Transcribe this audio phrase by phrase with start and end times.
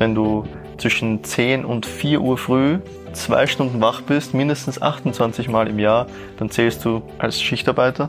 [0.00, 0.44] wenn du
[0.78, 2.78] zwischen 10 und 4 Uhr früh
[3.12, 6.06] zwei Stunden wach bist, mindestens 28 Mal im Jahr,
[6.38, 8.08] dann zählst du als Schichtarbeiter.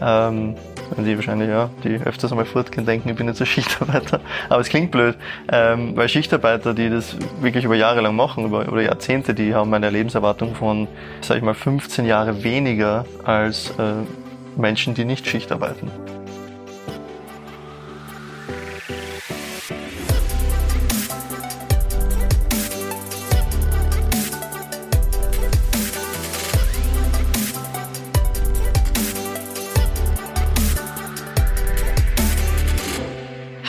[0.00, 0.54] Ähm,
[0.98, 4.20] die wahrscheinlich, ja, die öfters einmal fortgehen, denken, ich bin jetzt ein Schichtarbeiter.
[4.48, 5.16] Aber es klingt blöd,
[5.50, 9.74] ähm, weil Schichtarbeiter, die das wirklich über Jahre lang machen, über, oder Jahrzehnte, die haben
[9.74, 10.86] eine Lebenserwartung von,
[11.20, 13.94] sag ich mal, 15 Jahre weniger als äh,
[14.56, 15.90] Menschen, die nicht Schicht arbeiten.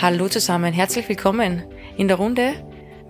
[0.09, 1.65] Hallo zusammen, herzlich willkommen
[1.97, 2.53] in der Runde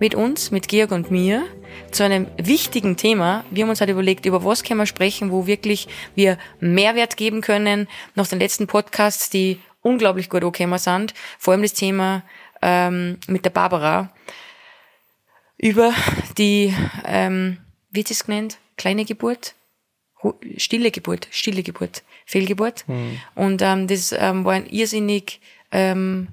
[0.00, 1.46] mit uns, mit Georg und mir,
[1.92, 3.44] zu einem wichtigen Thema.
[3.52, 7.40] Wir haben uns halt überlegt, über was können wir sprechen, wo wirklich wir Mehrwert geben
[7.40, 7.86] können.
[8.16, 12.24] Nach den letzten Podcasts, die unglaublich gut angekommen sind, vor allem das Thema
[12.62, 14.12] ähm, mit der Barbara
[15.56, 15.94] über
[16.36, 17.58] die, ähm,
[17.92, 19.54] wie ist es genannt, kleine Geburt?
[20.56, 22.88] Stille Geburt, stille Geburt, Fehlgeburt.
[22.88, 23.20] Mhm.
[23.36, 26.30] Und ähm, das ähm, war ein irrsinnig ähm,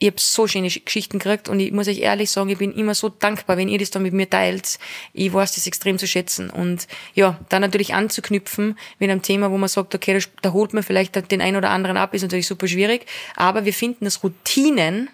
[0.00, 2.94] ich habe so schöne Geschichten gekriegt und ich muss euch ehrlich sagen, ich bin immer
[2.94, 4.78] so dankbar, wenn ihr das dann mit mir teilt.
[5.12, 6.50] Ich weiß das extrem zu schätzen.
[6.50, 10.84] Und ja, dann natürlich anzuknüpfen mit einem Thema, wo man sagt, okay, da, holt man
[10.84, 13.06] vielleicht den einen oder anderen ab, ist natürlich super schwierig.
[13.34, 15.08] Aber wir finden, dass Routinen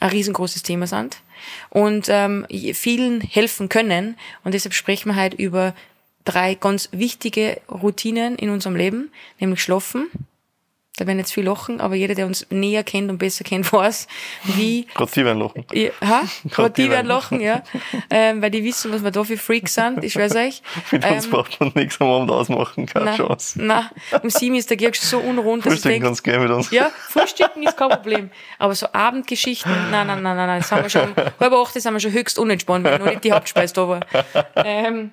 [0.00, 1.18] ein riesengroßes Thema sind
[1.70, 2.44] und ähm,
[2.74, 4.16] vielen helfen können.
[4.42, 5.74] Und deshalb sprechen wir heute über
[6.24, 10.10] drei ganz wichtige Routinen in unserem Leben, nämlich Schlafen,
[11.00, 14.08] da werden jetzt viel lachen, aber jeder, der uns näher kennt und besser kennt, weiß,
[14.44, 14.86] wie.
[14.94, 15.64] Gerade die werden lachen.
[15.72, 16.22] Ja, ha?
[16.50, 17.62] Gerade die werden lachen, ja.
[18.10, 20.62] Ähm, weil die wissen, was wir da für Freaks sind, ich schwör's euch.
[20.90, 23.62] Mit uns ähm, braucht man nichts am Abend ausmachen, keine na, Chance.
[23.62, 23.86] Nein,
[24.22, 26.70] um sieben ist der Georg so unrund, dass Frühstücken kannst gerne mit uns.
[26.70, 28.30] Ja, Frühstücken ist kein Problem.
[28.58, 31.92] Aber so Abendgeschichten, nein, nein, nein, nein, nein, das haben wir schon, halb acht sind
[31.92, 34.00] wir schon höchst unentspannt, weil noch nicht die Hauptspeise da war.
[34.56, 35.12] Ähm,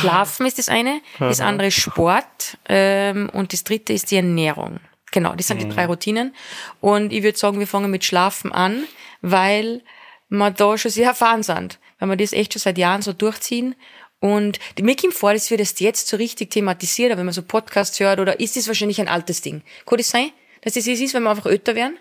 [0.00, 4.80] Schlafen ist das eine, das andere Sport ähm, und das dritte ist die Ernährung.
[5.12, 5.68] Genau, das sind mhm.
[5.68, 6.34] die drei Routinen.
[6.80, 8.84] Und ich würde sagen, wir fangen mit Schlafen an,
[9.20, 9.82] weil
[10.28, 11.78] wir da schon sehr erfahren sind.
[12.00, 13.76] Weil wir das echt schon seit Jahren so durchziehen.
[14.18, 17.98] Und mir kommt vor, dass wir das jetzt so richtig thematisiert, wenn man so Podcasts
[18.00, 19.62] hört, oder ist das wahrscheinlich ein altes Ding?
[19.86, 20.30] Kann das sein,
[20.62, 21.98] dass das ist, wenn wir einfach älter werden?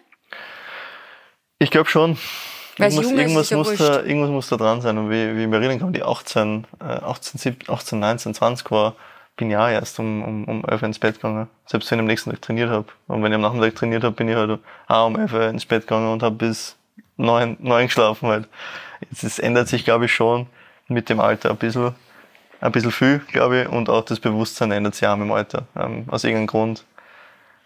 [1.60, 2.18] Ich glaube schon.
[2.78, 4.98] Irgendwas, irgendwas, muss da, irgendwas muss da dran sein.
[4.98, 8.96] Und wie, wie erinnern kann, die 18, 18, 17, 18, 19, 20 war,
[9.42, 11.48] bin ja erst um, um, um 11 ins Bett gegangen.
[11.66, 12.86] Selbst wenn ich am nächsten Tag trainiert habe.
[13.08, 15.88] Und wenn ich am Nachmittag trainiert habe, bin ich halt auch um 11 ins Bett
[15.88, 16.76] gegangen und habe bis
[17.18, 18.48] 9, 9 geschlafen halt.
[19.00, 20.46] Jetzt, es ändert sich, glaube ich, schon
[20.88, 21.96] mit dem Alter ein bisschen,
[22.60, 23.68] ein bisschen viel, glaube ich.
[23.68, 25.64] Und auch das Bewusstsein ändert sich auch mit dem Alter.
[25.76, 26.86] Ähm, aus irgendeinem Grund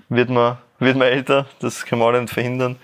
[0.08, 1.46] wird man, wird man älter.
[1.59, 2.78] Das kann man alle nicht verhindern.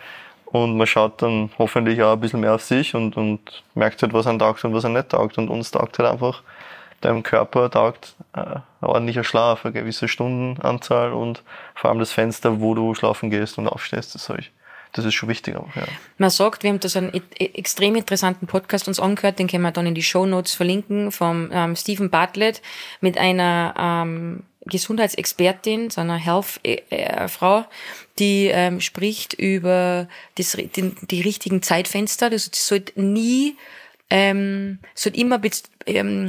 [0.43, 4.11] Und man schaut dann hoffentlich auch ein bisschen mehr auf sich und, und merkt halt,
[4.11, 5.37] was einem taugt und was einem nicht taugt.
[5.37, 6.43] Und uns taugt halt einfach
[7.01, 11.43] deinem Körper taugt äh, ordentlicher Schlaf, eine gewisse Stundenanzahl und
[11.75, 14.51] vor allem das Fenster, wo du schlafen gehst und aufstehst, das, ich,
[14.93, 15.83] das ist schon wichtig auch, ja.
[16.17, 19.71] Man sagt, wir haben da so einen extrem interessanten Podcast uns angehört, den können wir
[19.71, 22.61] dann in die Show Notes verlinken, vom ähm, Stephen Bartlett
[23.01, 27.63] mit einer ähm, Gesundheitsexpertin, so einer Health-Frau, äh,
[28.19, 32.29] die ähm, spricht über das, die, die richtigen Zeitfenster.
[32.29, 33.57] Das sollte nie,
[34.11, 35.41] ähm, sollte immer
[35.87, 36.27] ähm,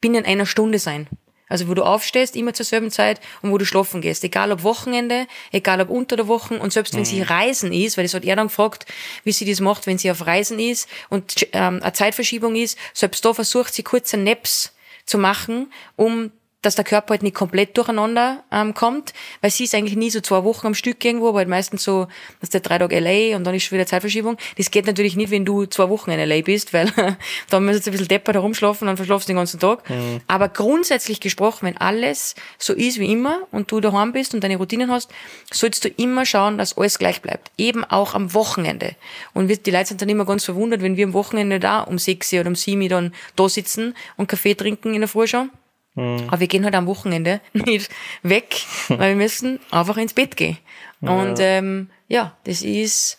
[0.00, 1.08] binnen einer Stunde sein.
[1.50, 4.22] Also wo du aufstehst, immer zur selben Zeit und wo du schlafen gehst.
[4.22, 7.06] Egal ob Wochenende, egal ob unter der Woche und selbst wenn mhm.
[7.06, 8.86] sie Reisen ist, weil das hat er dann gefragt,
[9.24, 13.24] wie sie das macht, wenn sie auf Reisen ist und ähm, eine Zeitverschiebung ist, selbst
[13.24, 14.72] da versucht sie kurze Naps
[15.06, 16.30] zu machen, um
[16.62, 20.20] dass der Körper halt nicht komplett durcheinander ähm, kommt, weil sie ist eigentlich nie so
[20.20, 22.06] zwei Wochen am Stück irgendwo, aber halt meistens so,
[22.40, 24.36] dass der drei Tage LA und dann ist schon wieder Zeitverschiebung.
[24.58, 26.92] Das geht natürlich nicht, wenn du zwei Wochen in LA bist, weil
[27.50, 29.88] dann müsstest du ein bisschen deppert herumschlafen und verschlafst den ganzen Tag.
[29.88, 30.20] Mhm.
[30.26, 34.56] Aber grundsätzlich gesprochen, wenn alles so ist wie immer und du daheim bist und deine
[34.56, 35.10] Routinen hast,
[35.50, 37.50] sollst du immer schauen, dass alles gleich bleibt.
[37.56, 38.96] Eben auch am Wochenende.
[39.32, 42.32] Und die Leute sind dann immer ganz verwundert, wenn wir am Wochenende da um sechs
[42.32, 45.50] oder um sieben dann da sitzen und Kaffee trinken in der Früh schon
[45.94, 46.24] Mhm.
[46.28, 47.90] Aber wir gehen halt am Wochenende nicht
[48.22, 50.58] weg, weil wir müssen einfach ins Bett gehen.
[51.00, 51.10] Ja.
[51.10, 53.18] Und ähm, ja, das ist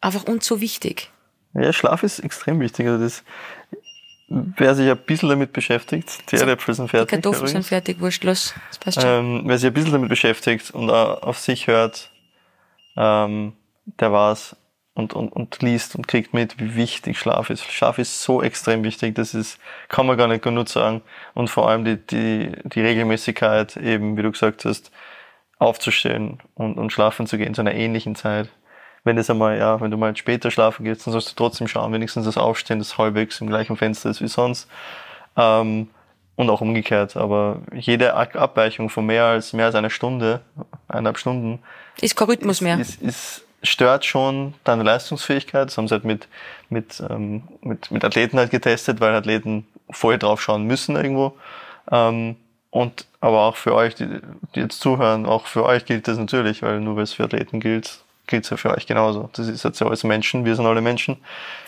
[0.00, 1.10] einfach uns so wichtig.
[1.54, 2.86] Ja, Schlaf ist extrem wichtig.
[2.86, 3.22] Also das,
[4.28, 7.08] wer sich ein bisschen damit beschäftigt, die so, Äpfel sind fertig.
[7.08, 9.10] Die Kartoffeln sind fertig, wurscht, los, das passt schon.
[9.10, 12.10] Ähm, wer sich ein bisschen damit beschäftigt und auf sich hört,
[12.96, 13.52] ähm,
[14.00, 14.56] der weiß,
[14.94, 17.64] und, und, und liest und kriegt mit, wie wichtig Schlaf ist.
[17.64, 19.58] Schlaf ist so extrem wichtig, das ist,
[19.88, 21.02] kann man gar nicht genug sagen.
[21.34, 24.92] Und vor allem die, die, die Regelmäßigkeit, eben, wie du gesagt hast,
[25.58, 28.48] aufzustehen und, und schlafen zu gehen zu einer ähnlichen Zeit.
[29.02, 31.92] wenn es einmal, ja, wenn du mal später schlafen gehst, dann sollst du trotzdem schauen,
[31.92, 34.68] wenigstens das Aufstehen, das halbwegs im gleichen Fenster ist wie sonst.
[35.36, 35.88] Ähm,
[36.36, 37.16] und auch umgekehrt.
[37.16, 40.40] Aber jede Abweichung von mehr als mehr als einer Stunde,
[40.88, 41.60] eineinhalb Stunden,
[42.00, 42.78] ist kein Rhythmus mehr.
[42.78, 45.68] Ist, ist, stört schon deine Leistungsfähigkeit.
[45.68, 46.28] Das haben sie halt mit,
[46.68, 51.34] mit, ähm, mit, mit Athleten halt getestet, weil Athleten vorher drauf schauen müssen irgendwo.
[51.90, 52.36] Ähm,
[52.70, 54.06] und aber auch für euch, die,
[54.54, 57.60] die jetzt zuhören, auch für euch gilt das natürlich, weil nur weil es für Athleten
[57.60, 59.30] gilt, gilt es ja für euch genauso.
[59.34, 61.18] Das ist jetzt ja alles Menschen, wir sind alle Menschen.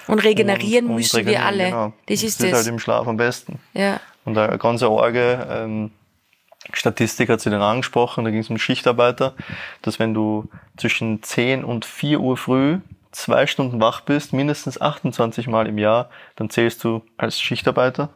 [0.09, 1.71] Und regenerieren und, und müssen regenerieren, wir alle.
[1.71, 1.93] Genau.
[2.07, 2.53] Das, das ist, das.
[2.53, 3.59] halt im Schlaf am besten.
[3.73, 4.01] Ja.
[4.25, 5.93] Und eine ganz arge ähm,
[6.73, 9.35] Statistik hat sie dann angesprochen, da ging es um Schichtarbeiter,
[9.83, 12.79] dass wenn du zwischen 10 und 4 Uhr früh
[13.13, 18.11] zwei Stunden wach bist, mindestens 28 Mal im Jahr, dann zählst du als Schichtarbeiter.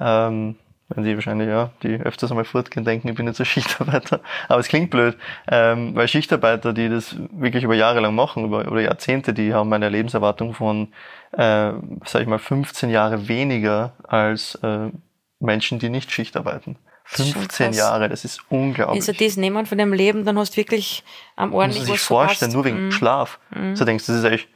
[0.00, 0.56] Ähm,
[0.88, 4.20] wenn sie wahrscheinlich, ja, die öfters einmal fortgehen, denken, ich bin jetzt ein Schichtarbeiter.
[4.48, 5.16] Aber es klingt blöd,
[5.48, 9.72] ähm, weil Schichtarbeiter, die das wirklich über Jahre lang machen, über, oder Jahrzehnte, die haben
[9.72, 10.88] eine Lebenserwartung von,
[11.32, 11.72] äh,
[12.04, 14.90] sag ich mal, 15 Jahre weniger als äh,
[15.38, 16.76] Menschen, die nicht Schicht arbeiten.
[17.12, 19.06] 15 Jahre, das ist unglaublich.
[19.06, 21.04] Wenn sie das nehmen von deinem Leben, dann hast du wirklich
[21.36, 22.92] am ordentlich was sich vorstellen, nur wegen mm.
[22.92, 23.38] Schlaf.
[23.50, 23.74] Mm.
[23.74, 24.48] So denkst du, das ist eigentlich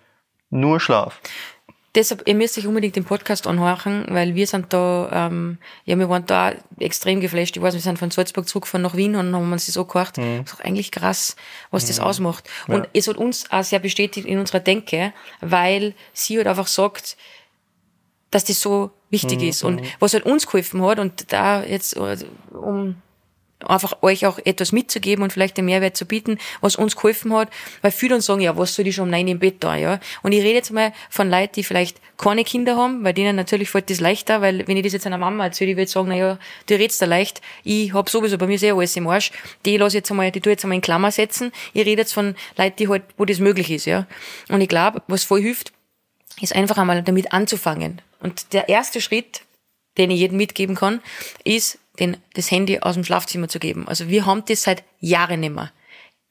[0.50, 1.20] nur Schlaf
[1.96, 6.08] deshalb, ihr müsst euch unbedingt den Podcast anhören, weil wir sind da, ähm, ja, wir
[6.08, 7.56] waren da extrem geflasht.
[7.56, 10.18] Ich weiß, wir sind von Salzburg zurückgefahren nach Wien und haben uns das so gehört.
[10.18, 10.44] Mhm.
[10.44, 11.36] Das ist eigentlich krass,
[11.70, 11.88] was mhm.
[11.88, 12.48] das ausmacht.
[12.68, 12.90] Und ja.
[12.92, 17.16] es hat uns auch sehr bestätigt in unserer Denke, weil sie halt einfach sagt,
[18.30, 19.48] dass das so wichtig mhm.
[19.48, 19.64] ist.
[19.64, 19.86] Und mhm.
[19.98, 22.16] was halt uns geholfen hat, und da jetzt, äh,
[22.52, 22.96] um
[23.64, 27.48] einfach euch auch etwas mitzugeben und vielleicht den Mehrwert zu bieten, was uns geholfen hat,
[27.80, 29.98] weil viele dann sagen, ja, was soll ich schon um neun im Bett da, ja.
[30.22, 33.70] Und ich rede jetzt mal von Leuten, die vielleicht keine Kinder haben, weil denen natürlich
[33.70, 36.16] fällt das leichter, weil wenn ich das jetzt einer Mama erzähle, ich würde sagen, na
[36.16, 36.38] ja,
[36.68, 39.32] du redest da leicht, ich hab sowieso bei mir sehr alles im Arsch,
[39.64, 42.12] die lasse ich jetzt einmal, die tue jetzt einmal in Klammer setzen, ich rede jetzt
[42.12, 44.06] von Leuten, die halt, wo das möglich ist, ja.
[44.48, 45.72] Und ich glaube, was voll hilft,
[46.40, 48.02] ist einfach einmal damit anzufangen.
[48.20, 49.42] Und der erste Schritt,
[49.98, 51.00] den ich jedem mitgeben kann,
[51.44, 53.88] ist, den, das Handy aus dem Schlafzimmer zu geben.
[53.88, 55.72] Also wir haben das seit Jahren nicht mehr.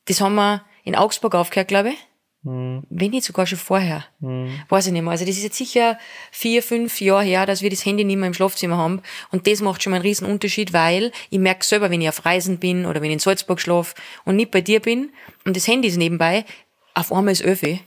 [0.05, 1.97] Das haben wir in Augsburg aufgehört, glaube ich.
[2.43, 2.83] Mhm.
[2.89, 4.05] Wenn nicht sogar schon vorher.
[4.19, 4.61] Mhm.
[4.69, 5.11] Weiß ich nicht mehr.
[5.11, 5.97] Also das ist jetzt sicher
[6.31, 9.01] vier, fünf Jahre her, dass wir das Handy nicht mehr im Schlafzimmer haben.
[9.31, 12.23] Und das macht schon mal einen riesen Unterschied, weil ich merke selber, wenn ich auf
[12.25, 15.09] Reisen bin oder wenn ich in Salzburg schlafe und nicht bei dir bin
[15.45, 16.45] und das Handy ist nebenbei,
[16.93, 17.81] auf einmal ist Öffi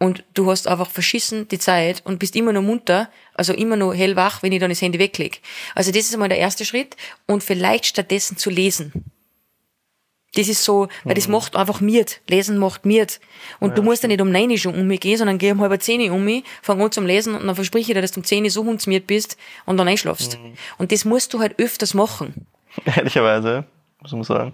[0.00, 3.94] und du hast einfach verschissen die Zeit und bist immer noch munter, also immer noch
[3.94, 5.38] hellwach, wenn ich dann das Handy weglege.
[5.74, 9.04] Also das ist einmal der erste Schritt und vielleicht stattdessen zu lesen.
[10.34, 11.32] Das ist so, weil das mhm.
[11.32, 12.20] macht einfach miert.
[12.28, 13.20] Lesen macht miert.
[13.58, 15.60] Und ja, du musst ja nicht um neun schon um mich gehen, sondern geh um
[15.60, 18.20] halb zehn um mich, fang an zum Lesen und dann verspreche ich dir, dass du
[18.20, 19.36] um zehn so hundsmiert bist
[19.66, 20.38] und dann einschlafst.
[20.38, 20.54] Mhm.
[20.78, 22.46] Und das musst du halt öfters machen.
[22.84, 23.64] Ehrlicherweise,
[24.00, 24.52] muss man sagen.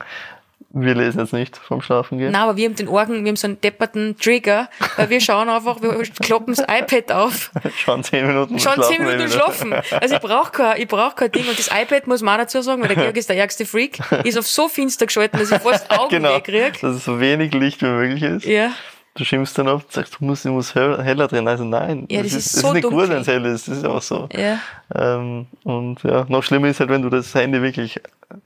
[0.71, 2.33] Wir lesen jetzt nicht vom Schlafen gehen.
[2.33, 5.49] Nein, aber wir haben den Orgen, wir haben so einen depperten Trigger, weil wir schauen
[5.49, 7.51] einfach, wir kloppen das iPad auf.
[7.79, 9.73] Schauen zehn Minuten Schauen zehn Minuten schlafen.
[9.73, 11.49] Also ich brauche kein, ich brauch kein Ding.
[11.49, 13.99] Und das iPad muss man auch dazu sagen, weil der Georg ist der ärgste Freak,
[14.25, 16.73] ist auf so finster geschalten, dass ich fast Augen genau, kriege.
[16.79, 18.45] Dass es so wenig Licht wie möglich ist.
[18.45, 18.73] Ja.
[19.17, 21.49] Du schimpfst dann oft, sagst, du musst, du musst heller drin.
[21.49, 23.01] Also nein, ja, das, das ist, ist, so ist nicht dunkel.
[23.01, 23.67] gut, wenn es hell ist.
[23.67, 24.29] Das ist auch so.
[24.33, 24.59] Ja.
[24.95, 28.01] Ähm, und ja, noch schlimmer ist halt, wenn du das Handy wirklich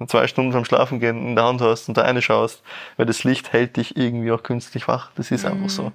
[0.06, 2.62] zwei Stunden vom Schlafen gehen in der Hand hast und da eine schaust,
[2.96, 5.10] weil das Licht hält dich irgendwie auch künstlich wach.
[5.16, 5.52] Das ist mhm.
[5.52, 5.92] einfach so.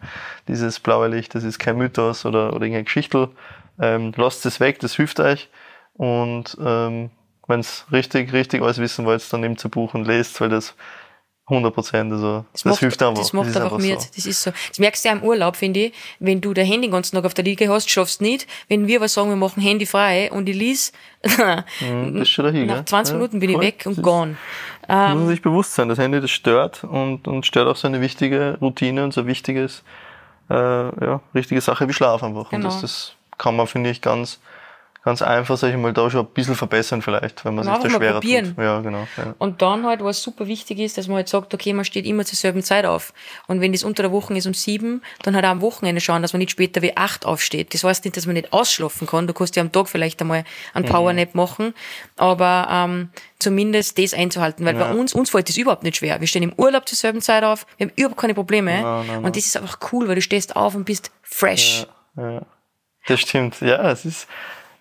[0.47, 3.29] Dieses blaue Licht, das ist kein Mythos oder, oder irgendeine Geschichte.
[3.79, 5.49] Ähm, lasst es weg, das hilft euch.
[5.93, 7.11] Und ähm,
[7.47, 10.75] wenn es richtig, richtig alles wissen wollt, dann nehmt ein Buch und lest, weil das
[11.47, 13.21] 100 Prozent, also das, das macht, hilft einfach.
[13.21, 14.07] Das macht das einfach mit, so.
[14.15, 14.51] das ist so.
[14.69, 17.23] Das merkst du ja im Urlaub, finde ich, wenn du dein Handy den ganzen Tag
[17.23, 18.47] auf der Liege hast, schaffst nicht.
[18.67, 20.91] Wenn wir aber sagen, wir machen Handy frei und ich lies,
[21.81, 23.63] mhm, das ist schon dahin, nach 20 ja, Minuten bin voll.
[23.63, 24.37] ich weg und gone.
[24.89, 27.87] Ähm, muss man sich bewusst sein, das Handy, das stört und, und stört auch so
[27.87, 29.83] eine wichtige Routine und so ein wichtiges,
[30.49, 32.49] äh, ja, richtige Sache wie Schlaf einfach.
[32.49, 32.55] Genau.
[32.55, 34.39] Und das, das kann man, finde ich, ganz,
[35.05, 37.89] ganz einfach, sag ich mal, da schon ein bisschen verbessern vielleicht, wenn man sich da
[37.89, 38.55] schwerer probieren.
[38.55, 38.63] tut.
[38.63, 39.07] Ja, genau.
[39.17, 39.35] Ja.
[39.37, 42.25] Und dann halt, was super wichtig ist, dass man halt sagt, okay, man steht immer
[42.25, 43.13] zur selben Zeit auf.
[43.45, 46.23] Und wenn das unter der Woche ist um sieben, dann halt auch am Wochenende schauen,
[46.23, 47.75] dass man nicht später wie acht aufsteht.
[47.75, 49.27] Das heißt nicht, dass man nicht ausschlafen kann.
[49.27, 50.43] Du kannst ja am Tag vielleicht einmal
[50.73, 50.89] einen mhm.
[50.89, 51.39] Powernap mhm.
[51.39, 51.73] machen,
[52.17, 54.87] aber ähm, zumindest das einzuhalten, weil ja.
[54.87, 56.19] bei uns, uns fällt das überhaupt nicht schwer.
[56.19, 58.71] Wir stehen im Urlaub zur selben Zeit auf, wir haben überhaupt keine Probleme.
[58.71, 59.25] Nein, nein, nein.
[59.25, 61.85] Und das ist einfach cool, weil du stehst auf und bist fresh.
[62.17, 62.41] Ja, ja.
[63.07, 63.61] Das stimmt.
[63.61, 64.27] Ja, es ist,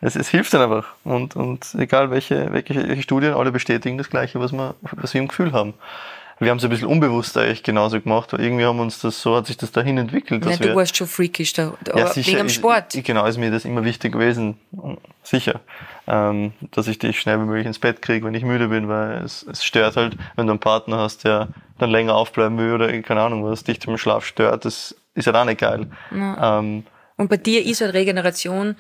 [0.05, 0.87] es, es hilft dann einfach.
[1.05, 5.29] Und, und egal welche, welche Studien, alle bestätigen das Gleiche, was wir, was wir im
[5.29, 5.73] Gefühl haben.
[6.39, 9.35] wir haben es ein bisschen unbewusst eigentlich genauso gemacht, weil irgendwie haben uns das, so
[9.35, 10.45] hat sich das dahin entwickelt.
[10.45, 12.95] Ja, du warst schon freakish da, da ja, sicher, wegen dem Sport.
[12.95, 14.59] Ich, genau, ist mir das immer wichtig gewesen,
[15.23, 15.61] sicher,
[16.07, 19.23] ähm, dass ich dich schnell wie möglich ins Bett kriege, wenn ich müde bin, weil
[19.25, 22.93] es, es stört halt, wenn du einen Partner hast, der dann länger aufbleiben will oder
[23.01, 25.87] keine Ahnung was, dich zum Schlaf stört, das ist halt auch nicht geil.
[26.15, 26.59] Ja.
[26.59, 26.85] Ähm,
[27.17, 28.77] und bei dir ist halt Regeneration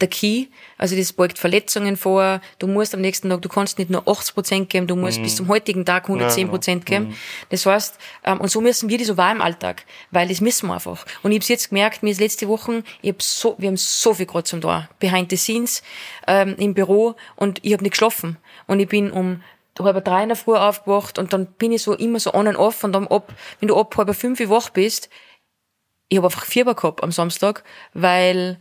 [0.00, 0.46] der Key.
[0.78, 2.40] Also das beugt Verletzungen vor.
[2.58, 5.22] Du musst am nächsten Tag, du kannst nicht nur 80 Prozent geben, du musst mhm.
[5.22, 7.08] bis zum heutigen Tag 110 Prozent geben.
[7.08, 7.16] Mhm.
[7.48, 10.68] Das heißt, ähm, und so müssen wir das so wahr im Alltag, weil das müssen
[10.68, 11.04] wir einfach.
[11.22, 14.12] Und ich habe jetzt gemerkt, mir ist letzte Woche, ich hab so, wir haben so
[14.12, 15.82] viel gerade zum da, behind the scenes,
[16.26, 18.36] ähm, im Büro und ich habe nicht geschlafen.
[18.66, 19.42] Und ich bin um
[19.78, 22.58] halb drei in der Früh aufgewacht und dann bin ich so immer so on and
[22.58, 25.10] off und dann ab, wenn du ab halb fünf wach bist,
[26.08, 28.60] ich habe einfach Fieber gehabt am Samstag, weil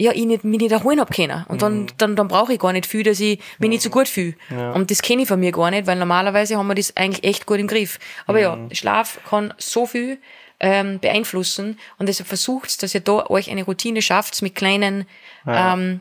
[0.00, 1.44] ja, ich nicht, mich nicht erholen hab können.
[1.48, 1.86] Und dann, mhm.
[1.98, 4.34] dann, dann brauche ich gar nicht viel, dass ich mich nicht so gut fühle.
[4.48, 4.72] Ja.
[4.72, 7.44] Und das kenne ich von mir gar nicht, weil normalerweise haben wir das eigentlich echt
[7.44, 7.98] gut im Griff.
[8.26, 8.68] Aber mhm.
[8.68, 10.18] ja, Schlaf kann so viel
[10.58, 15.06] ähm, beeinflussen und deshalb versucht dass ihr da euch eine Routine schafft mit kleinen
[15.46, 15.74] ja.
[15.74, 16.00] ähm,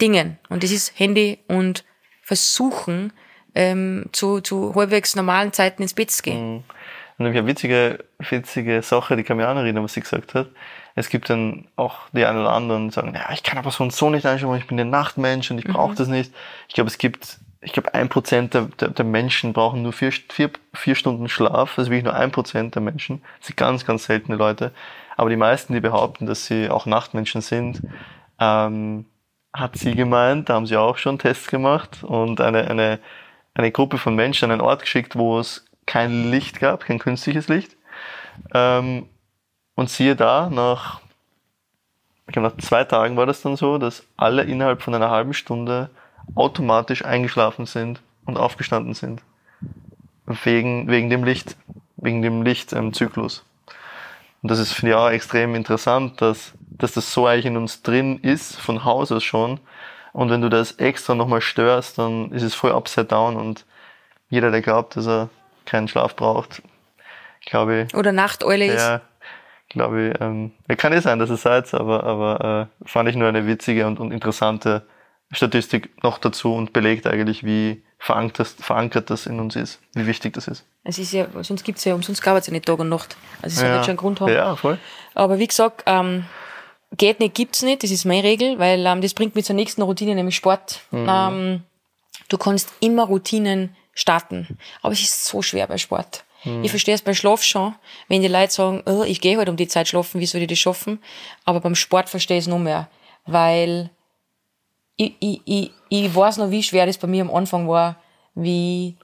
[0.00, 0.38] Dingen.
[0.48, 1.84] Und das ist Handy und
[2.22, 3.12] versuchen,
[3.54, 6.54] ähm, zu, zu halbwegs normalen Zeiten ins Bett zu gehen.
[6.54, 6.64] Mhm.
[7.18, 10.00] Und ich habe eine witzige, witzige Sache, die kann mich auch noch erinnern, was sie
[10.00, 10.48] gesagt hat.
[10.98, 13.84] Es gibt dann auch die einen oder anderen, die sagen, ja, ich kann aber so
[13.84, 15.96] und so nicht einschauen, ich bin ein Nachtmensch und ich brauche mhm.
[15.96, 16.32] das nicht.
[16.68, 20.10] Ich glaube, es gibt, ich glaube, ein Prozent der, der, der, Menschen brauchen nur vier,
[20.10, 21.78] vier, vier Stunden Schlaf.
[21.78, 23.22] Also wirklich nur ein Prozent der Menschen.
[23.38, 24.72] Das sind ganz, ganz seltene Leute.
[25.16, 27.82] Aber die meisten, die behaupten, dass sie auch Nachtmenschen sind,
[28.40, 29.04] ähm,
[29.52, 32.98] hat sie gemeint, da haben sie auch schon Tests gemacht und eine, eine,
[33.54, 37.48] eine Gruppe von Menschen an einen Ort geschickt, wo es kein Licht gab, kein künstliches
[37.48, 37.76] Licht.
[38.52, 39.08] Ähm,
[39.78, 41.00] und siehe da, nach,
[42.26, 45.34] ich glaube, nach zwei Tagen war das dann so, dass alle innerhalb von einer halben
[45.34, 45.88] Stunde
[46.34, 49.22] automatisch eingeschlafen sind und aufgestanden sind.
[50.26, 51.56] Wegen, wegen dem Licht,
[51.96, 53.44] wegen dem Lichtzyklus.
[53.68, 53.74] Ähm,
[54.42, 57.82] und das ist, finde ich, auch extrem interessant, dass, dass das so eigentlich in uns
[57.82, 59.60] drin ist, von Haus aus schon.
[60.12, 63.64] Und wenn du das extra nochmal störst, dann ist es voll upside down und
[64.28, 65.28] jeder, der glaubt, dass er
[65.66, 66.62] keinen Schlaf braucht,
[67.46, 67.94] glaube ich.
[67.94, 69.00] Oder Nachteule ist
[69.68, 70.20] glaube ich.
[70.20, 73.86] Ähm, kann ja sein, dass es seid, aber, aber äh, fand ich nur eine witzige
[73.86, 74.86] und, und interessante
[75.30, 80.32] Statistik noch dazu und belegt eigentlich, wie verankert, verankert das in uns ist, wie wichtig
[80.34, 80.64] das ist.
[80.84, 83.16] Es ist ja, sonst gibt's ja, umsonst gab es ja nicht Tag und Nacht.
[83.42, 83.74] Also es ja.
[83.74, 84.32] wird schon einen Grund haben.
[84.32, 84.78] Ja, voll.
[85.14, 86.24] Aber wie gesagt, ähm,
[86.96, 89.82] geht nicht, gibt's nicht, das ist meine Regel, weil ähm, das bringt mich zur nächsten
[89.82, 90.80] Routine, nämlich Sport.
[90.90, 91.06] Mhm.
[91.08, 91.62] Ähm,
[92.28, 96.24] du kannst immer Routinen starten, aber es ist so schwer bei Sport.
[96.48, 96.64] Mhm.
[96.64, 97.74] Ich verstehe es beim Schlaf schon,
[98.08, 100.48] wenn die Leute sagen, oh, ich gehe halt um die Zeit schlafen, wie soll ich
[100.48, 101.00] das schaffen?
[101.44, 102.88] Aber beim Sport verstehe ich es noch mehr,
[103.26, 103.90] weil
[104.96, 107.96] ich, ich, ich, ich weiß noch, wie schwer das bei mir am Anfang war,
[108.34, 108.96] wie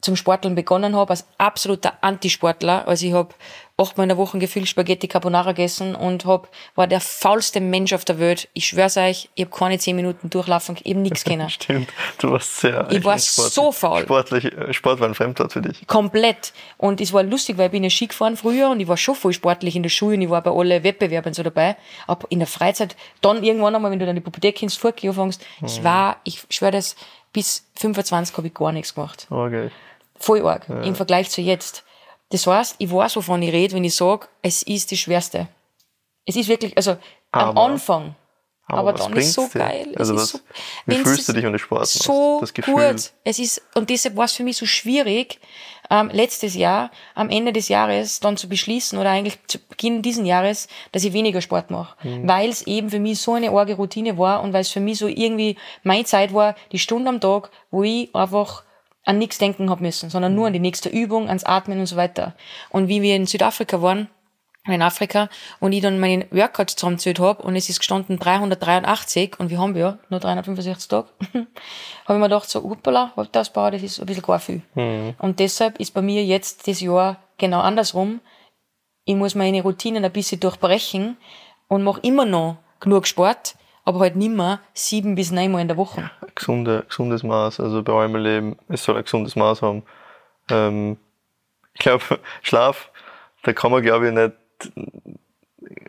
[0.00, 2.86] zum Sporteln begonnen habe, als absoluter Antisportler.
[2.86, 3.34] Also ich habe
[3.76, 8.04] achtmal in der Woche gefühlt Spaghetti Carbonara gegessen und hab, war der faulste Mensch auf
[8.04, 8.48] der Welt.
[8.52, 11.48] Ich schwör's euch, ich habe keine zehn Minuten durchlaufen, eben nichts kennen.
[11.50, 11.88] Stimmt,
[12.18, 14.02] du warst sehr Ich war so faul.
[14.02, 15.86] Sportlich, äh, Sport war ein Fremdwort für dich.
[15.86, 16.52] Komplett.
[16.76, 19.14] Und es war lustig, weil ich bin ja Ski gefahren früher und ich war schon
[19.14, 21.76] voll sportlich in der Schule und ich war bei allen Wettbewerben so dabei.
[22.06, 25.66] Aber in der Freizeit, dann irgendwann einmal, wenn du dann die Pubertät Vorgehen anfängst, mhm.
[25.66, 26.96] ich war, ich schwör das,
[27.32, 29.26] bis 25 habe ich gar nichts gemacht.
[29.30, 29.70] Okay.
[30.18, 30.68] Voll arg.
[30.68, 30.82] Ja.
[30.82, 31.84] Im Vergleich zu jetzt.
[32.32, 35.48] Das heißt, ich weiß, wovon ich rede, wenn ich sage, es ist die schwerste.
[36.24, 36.96] Es ist wirklich, also
[37.30, 38.14] aber, am Anfang.
[38.66, 39.58] Aber, aber dann ist es so dir?
[39.58, 39.94] geil.
[39.96, 40.38] Also was, so,
[40.86, 42.02] wie fühlst du dich, wenn du Sport machst?
[42.02, 42.92] So das Gefühl.
[42.92, 43.12] gut.
[43.22, 45.40] Es ist, und deshalb war es für mich so schwierig,
[45.90, 50.24] ähm, letztes Jahr, am Ende des Jahres dann zu beschließen oder eigentlich zu Beginn diesen
[50.24, 51.96] Jahres, dass ich weniger Sport mache.
[52.08, 52.26] Mhm.
[52.26, 54.96] Weil es eben für mich so eine arge Routine war und weil es für mich
[54.96, 58.62] so irgendwie meine Zeit war, die Stunde am Tag, wo ich einfach
[59.04, 61.96] an nichts denken hab müssen, sondern nur an die nächste Übung, ans Atmen und so
[61.96, 62.34] weiter.
[62.70, 64.08] Und wie wir in Südafrika waren,
[64.68, 65.28] in Afrika,
[65.58, 69.76] und ich dann meinen Workouts zusammengezählt hab und es ist gestanden 383 und wir haben
[69.76, 71.46] ja nur 365 Tage, habe
[72.06, 74.62] ich mir gedacht, so, hoppala, Hauptausbau, das ist ein bisschen gar viel.
[74.74, 75.14] Mhm.
[75.18, 78.20] Und deshalb ist bei mir jetzt das Jahr genau andersrum.
[79.04, 81.16] Ich muss meine Routinen ein bisschen durchbrechen
[81.66, 86.02] und mache immer noch genug Sport, aber halt nimmer sieben bis neunmal in der Woche.
[86.02, 89.82] Ja, gesunde, gesundes Maß, also bei allem Leben, es soll ein gesundes Maß haben.
[90.50, 90.96] Ähm,
[91.74, 92.04] ich glaube,
[92.42, 92.90] Schlaf,
[93.42, 94.32] da kann man glaube ich nicht,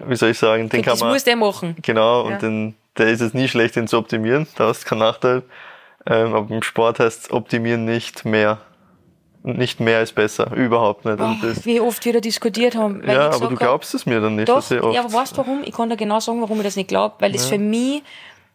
[0.05, 1.11] wie soll ich sagen, den Für kann das man.
[1.11, 1.75] muss der machen.
[1.81, 2.33] Genau, ja.
[2.33, 5.43] und den, der ist es nie schlecht, den zu optimieren, da hast du keinen Nachteil.
[6.05, 8.59] Ähm, aber im Sport heißt optimieren nicht mehr
[9.43, 11.19] nicht mehr ist besser, überhaupt nicht.
[11.19, 11.35] Oh,
[11.65, 13.03] wie oft wir da diskutiert haben.
[13.05, 14.47] ja, aber du glaubst es mir dann nicht.
[14.47, 15.61] Doch, ja, aber weißt du warum?
[15.65, 17.15] Ich kann dir genau sagen, warum ich das nicht glaube.
[17.19, 17.57] Weil es ja.
[17.57, 18.03] für mich,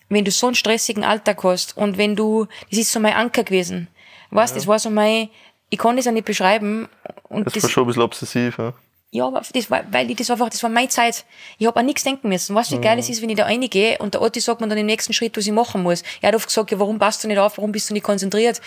[0.09, 3.45] wenn du so einen stressigen Alltag hast und wenn du, das ist so mein Anker
[3.45, 3.88] gewesen.
[4.30, 4.61] Weißt, ja.
[4.61, 5.28] das war so mein,
[5.68, 6.88] ich kann das ja nicht beschreiben.
[7.28, 8.73] Und das, das war schon ein bisschen obsessiv, ja.
[9.11, 11.25] Ja, aber das war, weil ich das einfach, das war meine Zeit.
[11.59, 12.54] Ich habe an nichts denken müssen.
[12.54, 13.12] Weißt du, wie geil es mhm.
[13.12, 15.47] ist, wenn ich da reingehe und der Otti sagt mir dann im nächsten Schritt, was
[15.47, 16.02] ich machen muss.
[16.21, 18.61] Er hat oft gesagt, ja, warum passt du nicht auf, warum bist du nicht konzentriert?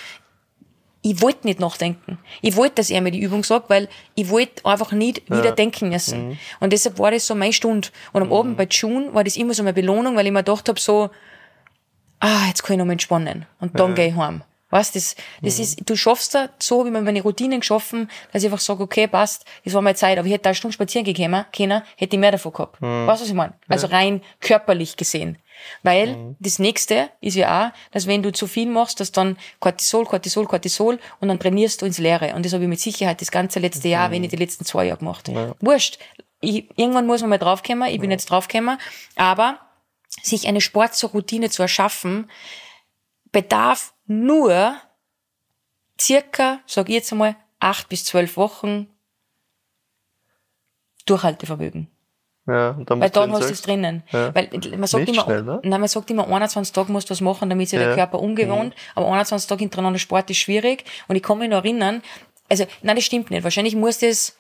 [1.04, 2.20] Ich wollte nicht nachdenken.
[2.42, 5.38] Ich wollte, dass er mir die Übung sagt, weil ich wollte einfach nicht ja.
[5.38, 6.30] wieder denken müssen.
[6.30, 6.38] Mhm.
[6.60, 7.90] Und deshalb war das so meine Stunde.
[8.14, 8.34] Und am mhm.
[8.34, 11.10] Abend bei June war das immer so eine Belohnung, weil ich mir gedacht habe, so,
[12.20, 13.48] ah, jetzt kann ich noch mal entspannen.
[13.60, 13.96] Und dann ja.
[13.96, 14.44] gehe ich heim.
[14.72, 15.64] Weißt, das, das mhm.
[15.64, 18.82] ist, du schaffst da, so habe ich mir meine Routinen geschaffen, dass ich einfach sage,
[18.82, 21.82] okay, passt, das war meine Zeit, aber ich hätte da eine Stunde spazieren gekommen, können,
[21.98, 22.82] hätte ich mehr davon gehabt.
[22.82, 23.06] Mhm.
[23.06, 23.54] Weißt du, was ich meine?
[23.68, 25.38] Also rein körperlich gesehen.
[25.84, 26.36] Weil mhm.
[26.40, 30.46] das nächste ist ja auch, dass wenn du zu viel machst, dass dann Cortisol, Cortisol,
[30.46, 32.34] Cortisol und dann trainierst du ins Leere.
[32.36, 34.14] Und das habe ich mit Sicherheit das ganze letzte Jahr, mhm.
[34.14, 35.28] wenn nicht die letzten zwei Jahre gemacht.
[35.28, 35.56] Ja.
[35.60, 36.00] Wurscht.
[36.40, 38.16] Ich, irgendwann muss man mal draufkommen, ich bin ja.
[38.16, 38.80] jetzt draufgekommen,
[39.16, 39.60] aber
[40.24, 42.30] sich eine Sport zur Routine zu erschaffen,
[43.32, 44.76] bedarf nur
[46.00, 48.88] circa, sag ich jetzt einmal, acht bis zwölf Wochen
[51.06, 51.90] Durchhaltevermögen.
[52.48, 54.04] Ja, und dann Weil dann hast du es drinnen.
[54.12, 54.34] Ja.
[54.34, 55.60] Weil man sagt Nicht immer, schnell, ne?
[55.64, 57.86] nein, man sagt immer, 21 Tage musst du was machen, damit sich ja.
[57.86, 58.70] der Körper umgewohnt.
[58.70, 58.92] Mhm.
[58.96, 60.84] Aber 21 Tage hintereinander Sport ist schwierig.
[61.08, 62.02] Und ich kann mich noch erinnern,
[62.50, 63.44] also, nein, das stimmt nicht.
[63.44, 64.36] Wahrscheinlich muss das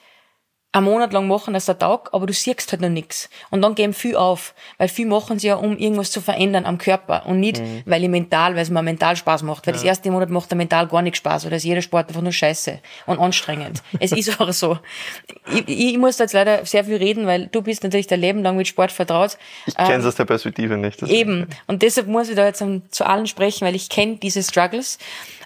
[0.74, 3.30] einen Monat lang machen, dass der Tag, aber du siehst halt noch nichts.
[3.50, 6.78] Und dann geben viel auf, weil viel machen sie ja, um irgendwas zu verändern am
[6.78, 7.84] Körper und nicht, mhm.
[7.86, 9.68] weil ich mental, weil es mir mental Spaß macht.
[9.68, 9.80] Weil ja.
[9.80, 12.32] das erste Monat macht der mental gar nicht Spaß, oder ist jeder Sport einfach nur
[12.32, 13.84] scheiße und anstrengend.
[14.00, 14.80] es ist auch so.
[15.54, 18.42] Ich, ich, muss da jetzt leider sehr viel reden, weil du bist natürlich dein Leben
[18.42, 19.38] lang mit Sport vertraut.
[19.66, 21.04] Ich kenne es ähm, aus der Perspektive nicht.
[21.04, 21.48] Eben.
[21.68, 25.00] Und deshalb muss ich da jetzt zu allen sprechen, weil ich kenne diese Struggles.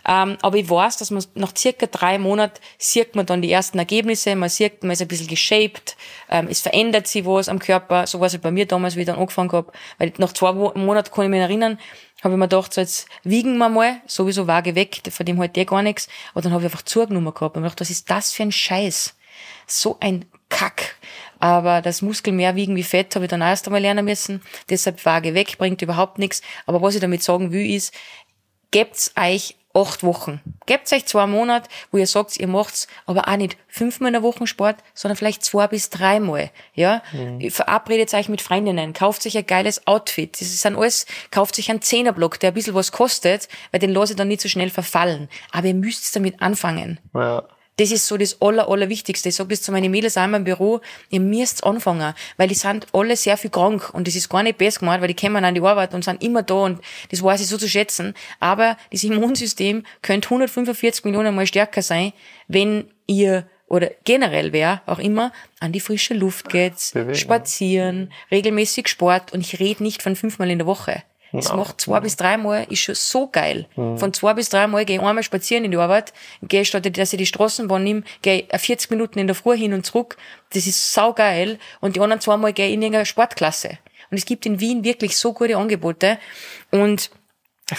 [0.07, 3.79] Ähm, aber ich weiß, dass man nach circa drei Monaten sieht man dann die ersten
[3.79, 5.97] Ergebnisse, man sieht, man ist ein bisschen geshaped,
[6.29, 9.07] ähm, es verändert sich was am Körper, so war es bei mir damals, wie ich
[9.07, 11.79] dann angefangen habe, weil nach zwei Monaten kann ich mich erinnern,
[12.23, 15.57] habe ich mir gedacht, so jetzt wiegen wir mal, sowieso Waage weg, von dem halt
[15.57, 18.09] eh gar nichts, und dann habe ich einfach zugenommen gehabt und mir gedacht, was ist
[18.09, 19.15] das für ein Scheiß?
[19.67, 20.95] So ein Kack.
[21.39, 24.41] Aber das Muskel mehr wiegen wie Fett habe ich dann erst einmal lernen müssen.
[24.69, 26.41] Deshalb Waage weg, bringt überhaupt nichts.
[26.65, 27.93] Aber was ich damit sagen will, ist,
[28.71, 30.41] gebt's euch acht Wochen.
[30.65, 34.23] Gebt euch zwei Monate, wo ihr sagt, ihr macht's aber auch nicht fünfmal in der
[34.23, 36.49] Woche Sport, sondern vielleicht zwei bis dreimal.
[36.73, 37.03] Ja?
[37.11, 37.49] Mhm.
[37.51, 40.39] Verabredet euch mit Freundinnen, kauft euch ein geiles Outfit.
[40.39, 43.91] Das ist dann alles, kauft euch einen Zehnerblock, der ein bisschen was kostet, weil den
[43.91, 45.29] lasse ich dann nicht so schnell verfallen.
[45.51, 46.99] Aber ihr müsst damit anfangen.
[47.13, 47.43] Ja.
[47.77, 49.29] Das ist so das Aller, Allerwichtigste.
[49.29, 52.87] Ich sage das zu meinen Mädels einmal im Büro, ihr müsst anfangen, weil die sind
[52.93, 55.53] alle sehr viel krank und das ist gar nicht besser gemacht, weil die kommen an
[55.53, 58.13] die Arbeit und sind immer da und das weiß ich so zu schätzen.
[58.39, 62.13] Aber das Immunsystem könnte 145 Millionen mal stärker sein,
[62.47, 66.75] wenn ihr oder generell wer auch immer an die frische Luft geht,
[67.13, 71.03] spazieren, regelmäßig Sport und ich rede nicht von fünfmal in der Woche.
[71.35, 71.55] Das ja.
[71.55, 73.67] macht zwei bis dreimal, ist schon so geil.
[73.75, 73.97] Mhm.
[73.97, 77.17] Von zwei bis dreimal gehe ich einmal spazieren in die Arbeit, gehe statt dass ich
[77.17, 80.17] die Straßenbahn nehme, gehe 40 Minuten in der Früh hin und zurück.
[80.53, 81.59] Das ist sau geil.
[81.81, 83.77] Und die anderen zweimal gehe ich in irgendeine Sportklasse.
[84.11, 86.19] Und es gibt in Wien wirklich so gute Angebote.
[86.71, 87.09] Und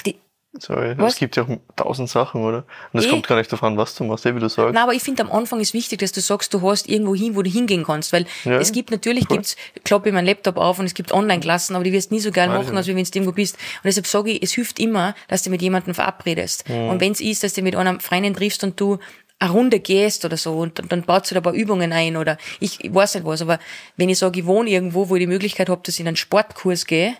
[0.04, 0.16] die,
[0.58, 1.14] Sorry, was?
[1.14, 2.64] es gibt ja auch tausend Sachen, oder?
[2.92, 4.74] Und es kommt gar nicht davon, was du machst, eh, wie du sagst.
[4.74, 7.36] Nein, aber ich finde am Anfang ist wichtig, dass du sagst, du hast irgendwo hin,
[7.36, 9.36] wo du hingehen kannst, weil ja, es gibt natürlich, cool.
[9.36, 12.30] gibt's, klappe ich meinen Laptop auf und es gibt Online-Klassen, aber die wirst nie so
[12.30, 13.56] geil Weiß machen, als wenn du irgendwo bist.
[13.56, 16.68] Und deshalb sage ich, es hilft immer, dass du mit jemandem verabredest.
[16.68, 16.88] Mhm.
[16.88, 18.98] Und wenn es ist, dass du mit einer Freundin triffst und du
[19.38, 22.16] eine Runde gehst oder so und dann, dann baut du da ein paar Übungen ein
[22.16, 23.58] oder ich, ich weiß nicht was, aber
[23.96, 26.16] wenn ich sage, ich wohne irgendwo, wo ich die Möglichkeit habe, dass ich in einen
[26.16, 27.14] Sportkurs gehe,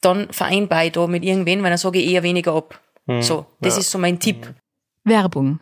[0.00, 2.80] dann vereinbare ich da mit irgendwen, weil dann sage ich eher weniger ab.
[3.06, 3.22] Mhm.
[3.22, 3.80] So, das ja.
[3.80, 4.54] ist so mein Tipp.
[5.04, 5.60] Werbung.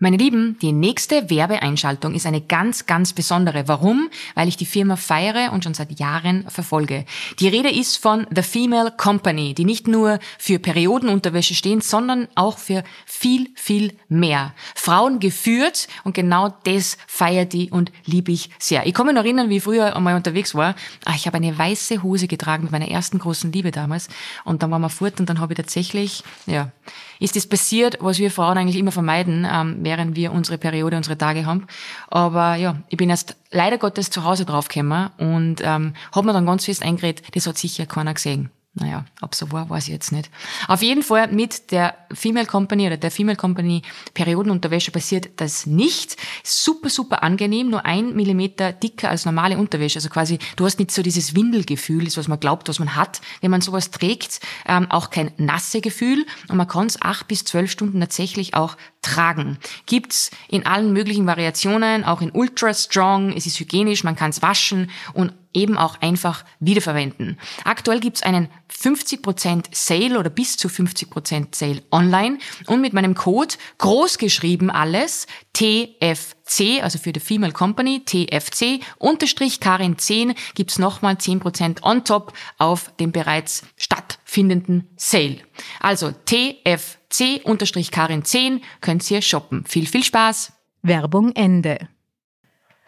[0.00, 3.68] Meine Lieben, die nächste Werbeeinschaltung ist eine ganz, ganz besondere.
[3.68, 4.10] Warum?
[4.34, 7.04] Weil ich die Firma feiere und schon seit Jahren verfolge.
[7.38, 12.58] Die Rede ist von The Female Company, die nicht nur für Periodenunterwäsche stehen, sondern auch
[12.58, 14.52] für viel, viel mehr.
[14.74, 18.86] Frauen geführt und genau das feiert die und liebe ich sehr.
[18.88, 20.74] Ich mich noch erinnern, wie ich früher einmal unterwegs war.
[21.04, 24.08] Ah, ich habe eine weiße Hose getragen mit meiner ersten großen Liebe damals
[24.44, 26.72] und dann waren wir fort und dann habe ich tatsächlich, ja,
[27.20, 31.18] ist das passiert, was wir Frauen eigentlich immer vermeiden, ähm, während wir unsere Periode, unsere
[31.18, 31.66] Tage haben.
[32.08, 36.46] Aber ja, ich bin erst leider Gottes zu Hause draufgekommen und ähm, habe mir dann
[36.46, 38.50] ganz fest eingeredet, das hat sicher keiner gesehen.
[38.76, 40.28] Naja, ob so war, weiß ich jetzt nicht.
[40.66, 43.82] Auf jeden Fall mit der Female Company oder der Female Company
[44.14, 46.16] Periodenunterwäsche passiert das nicht.
[46.42, 49.98] Super, super angenehm, nur ein Millimeter dicker als normale Unterwäsche.
[49.98, 53.20] Also quasi, du hast nicht so dieses Windelgefühl, das was man glaubt, was man hat,
[53.40, 54.40] wenn man sowas trägt.
[54.66, 58.76] Ähm, auch kein nasse Gefühl und man kann es acht bis zwölf Stunden tatsächlich auch
[59.02, 59.58] tragen.
[59.86, 63.34] Gibt's in allen möglichen Variationen, auch in Ultra Strong.
[63.36, 67.38] Es ist hygienisch, man kann es waschen und eben auch einfach wiederverwenden.
[67.64, 73.54] Aktuell gibt's einen 50% Sale oder bis zu 50% Sale online und mit meinem Code
[73.78, 81.82] großgeschrieben alles TFC, also für die Female Company, TFC, unterstrich Karin 10 gibt's nochmal 10%
[81.82, 85.38] on top auf dem bereits stattfindenden Sale.
[85.80, 89.64] Also TFC unterstrich Karin 10 könnt ihr shoppen.
[89.66, 90.52] Viel, viel Spaß!
[90.82, 91.88] Werbung Ende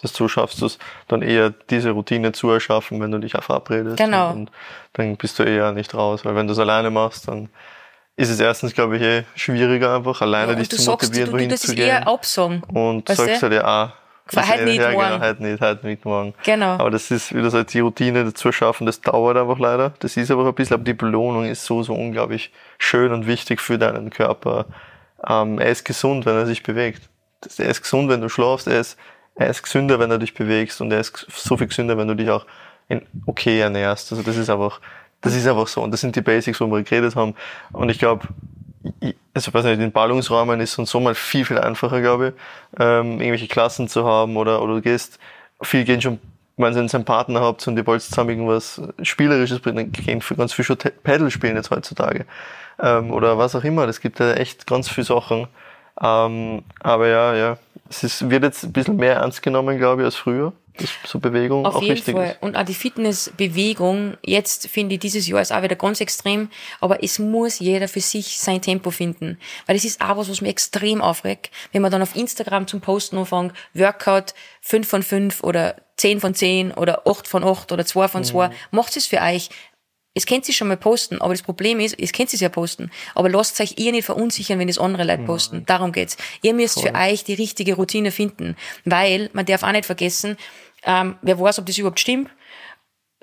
[0.02, 0.78] dass du schaffst es
[1.08, 3.96] dann eher diese Routine zu erschaffen, wenn du dich auch verabredest.
[3.96, 4.32] Genau.
[4.32, 4.50] Und
[4.92, 7.48] dann bist du eher nicht raus, weil wenn du es alleine machst, dann
[8.16, 11.74] ist es erstens, glaube ich, eh schwieriger einfach, alleine ja, dich zu motivieren, wohin zu
[11.74, 11.88] gehen.
[11.88, 12.62] eher absagen.
[12.62, 13.46] Und weißt sagst du?
[13.46, 13.90] halt ja auch,
[14.34, 15.08] Halt nicht ja, morgen.
[15.08, 16.34] Genau, halt nicht, halt nicht morgen.
[16.44, 16.72] Genau.
[16.72, 19.92] Aber das ist, wie du sagst, die Routine dazu schaffen, das dauert einfach leider.
[20.00, 23.60] Das ist aber ein bisschen, aber die Belohnung ist so, so unglaublich schön und wichtig
[23.60, 24.66] für deinen Körper.
[25.26, 27.02] Ähm, er ist gesund, wenn er sich bewegt.
[27.58, 28.66] Er ist gesund, wenn du schlafst.
[28.66, 28.98] Er ist
[29.36, 32.16] er ist gesünder, wenn du dich bewegst und er ist so viel gesünder, wenn du
[32.16, 32.46] dich auch
[32.88, 34.10] in okay ernährst.
[34.10, 34.80] Also das ist einfach,
[35.20, 35.82] das ist einfach so.
[35.82, 37.34] Und das sind die Basics, wo wir geredet haben.
[37.72, 38.26] Und ich glaube,
[39.34, 43.20] also weiß nicht, in Ballungsräumen ist es so mal viel, viel einfacher, glaube ich, ähm,
[43.20, 45.18] irgendwelche Klassen zu haben oder, oder du gehst,
[45.62, 46.18] viel gehen schon,
[46.56, 50.52] wenn ihr einen Partner habt und ihr wollt zusammen irgendwas Spielerisches bringen, gehen für ganz
[50.52, 52.24] viel schon Paddle spielen jetzt heutzutage.
[52.80, 53.86] Ähm, oder was auch immer.
[53.88, 55.48] Es gibt ja echt ganz viele Sachen.
[56.00, 60.06] Ähm, aber ja, ja, es ist, wird jetzt ein bisschen mehr ernst genommen, glaube ich,
[60.06, 60.52] als früher.
[60.78, 62.32] Dass so Bewegung Auf auch jeden wichtig Fall.
[62.32, 62.42] ist.
[62.42, 67.02] Und auch die Fitnessbewegung, jetzt finde ich, dieses Jahr ist auch wieder ganz extrem, aber
[67.02, 69.38] es muss jeder für sich sein Tempo finden.
[69.66, 72.82] Weil es ist auch was, was mich extrem aufregt, wenn man dann auf Instagram zum
[72.82, 77.86] Posten anfängt, Workout 5 von 5 oder 10 von 10 oder 8 von 8 oder
[77.86, 78.48] 2 von 2.
[78.48, 78.52] Mhm.
[78.70, 79.48] Macht es für euch.
[80.16, 82.90] Es könnt ihr schon mal posten, aber das Problem ist, es könnt ihr ja posten,
[83.14, 85.56] aber lasst euch ihr nicht verunsichern, wenn es andere Leute posten.
[85.56, 85.66] Nein.
[85.66, 86.16] Darum geht's.
[86.40, 86.90] Ihr müsst Voll.
[86.90, 90.38] für euch die richtige Routine finden, weil man darf auch nicht vergessen,
[90.84, 92.30] ähm, wer weiß, ob das überhaupt stimmt.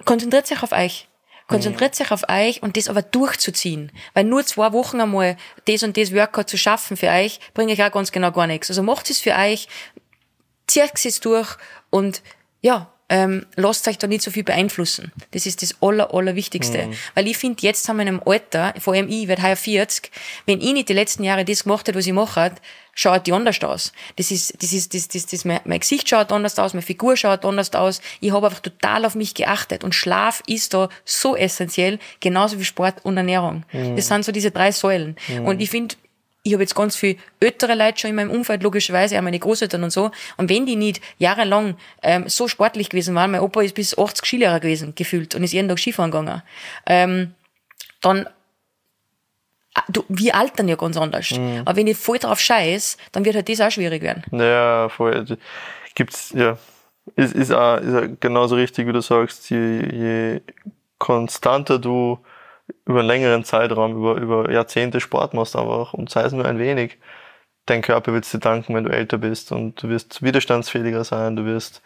[0.06, 1.08] Konzentriert sich auf euch.
[1.48, 3.92] Konzentriert sich auf euch und das aber durchzuziehen.
[4.14, 7.84] Weil nur zwei Wochen einmal das und das Workout zu schaffen für euch, bringt euch
[7.84, 8.70] auch ganz genau gar nichts.
[8.70, 9.68] Also macht es für euch,
[10.68, 11.58] zieht es durch
[11.90, 12.22] und
[12.62, 15.12] ja, ähm, lasst euch da nicht so viel beeinflussen.
[15.32, 16.88] Das ist das Aller, Allerwichtigste.
[16.88, 16.94] Mhm.
[17.16, 20.12] Weil ich finde, jetzt haben wir in einem Alter, vor allem ich, werde heuer 40,
[20.46, 22.54] wenn ich nicht die letzten Jahre das gemacht hätte, was ich mache,
[22.96, 23.92] schaut die anders aus.
[24.16, 27.18] Das ist, das ist, das, das, das, mein, mein Gesicht schaut anders aus, meine Figur
[27.18, 28.02] schaut anders aus.
[28.20, 29.84] Ich habe einfach total auf mich geachtet.
[29.84, 33.64] Und Schlaf ist da so essentiell, genauso wie Sport und Ernährung.
[33.74, 33.96] Mhm.
[33.96, 35.16] Das sind so diese drei Säulen.
[35.28, 35.46] Mhm.
[35.46, 35.96] Und ich finde,
[36.44, 39.84] ich habe jetzt ganz viel ältere Leute schon in meinem Umfeld, logischerweise, auch meine Großeltern
[39.84, 40.12] und so.
[40.36, 44.26] Und wenn die nicht jahrelang ähm, so sportlich gewesen waren, mein Opa ist bis 80
[44.26, 46.44] Skilehrer gewesen, gefühlt, und ist jeden Tag Skifahren gegangen,
[46.86, 47.34] ähm,
[48.02, 48.28] dann
[49.74, 51.32] ah, du, wir altern ja ganz anders.
[51.32, 51.62] Mhm.
[51.64, 54.24] Aber wenn ich voll drauf scheiß, dann wird halt das auch schwierig werden.
[54.32, 55.26] Ja, voll.
[55.96, 56.58] Gibt's, ja.
[57.16, 60.42] Ist, ist, auch, ist auch genauso richtig, wie du sagst, je, je
[60.98, 62.20] konstanter du
[62.86, 66.60] über einen längeren Zeitraum, über, über Jahrzehnte Sport machst einfach und sei es nur ein
[66.60, 66.98] wenig,
[67.66, 71.36] dein Körper wird es dir danken, wenn du älter bist und du wirst widerstandsfähiger sein,
[71.36, 71.82] du wirst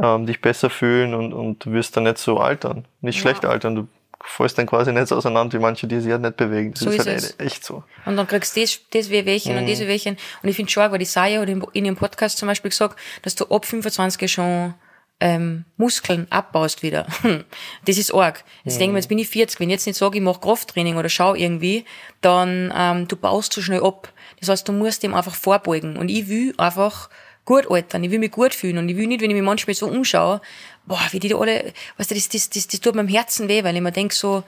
[0.00, 3.22] ähm, dich besser fühlen und, und du wirst dann nicht so altern, nicht ja.
[3.22, 3.88] schlecht altern, du
[4.24, 6.72] fällst dann quasi nicht so auseinander wie manche, die sich halt nicht bewegen.
[6.72, 7.82] Das so ist, ist halt echt so.
[8.06, 9.60] Und dann kriegst du das, das Wehwehchen mhm.
[9.60, 10.16] und diese Wehwehchen.
[10.42, 13.34] Und ich finde schon, weil die Saya hat in ihrem Podcast zum Beispiel gesagt, dass
[13.34, 14.74] du ab 25 schon
[15.22, 17.06] ähm, Muskeln abbaust wieder.
[17.84, 18.44] das ist arg.
[18.64, 18.78] Jetzt mhm.
[18.78, 20.96] denke ich mir, jetzt bin ich 40, wenn ich jetzt nicht sage, ich mache Krafttraining
[20.96, 21.84] oder schau irgendwie,
[22.20, 24.12] dann ähm, du baust so schnell ab.
[24.40, 25.96] Das heißt, du musst dem einfach vorbeugen.
[25.96, 27.08] Und ich will einfach
[27.44, 29.74] gut altern, ich will mich gut fühlen und ich will nicht, wenn ich mich manchmal
[29.74, 30.40] so umschaue,
[30.86, 33.62] boah, wie die da alle, weißt du, das, das, das, das tut meinem Herzen weh,
[33.64, 34.42] weil ich mir denke so,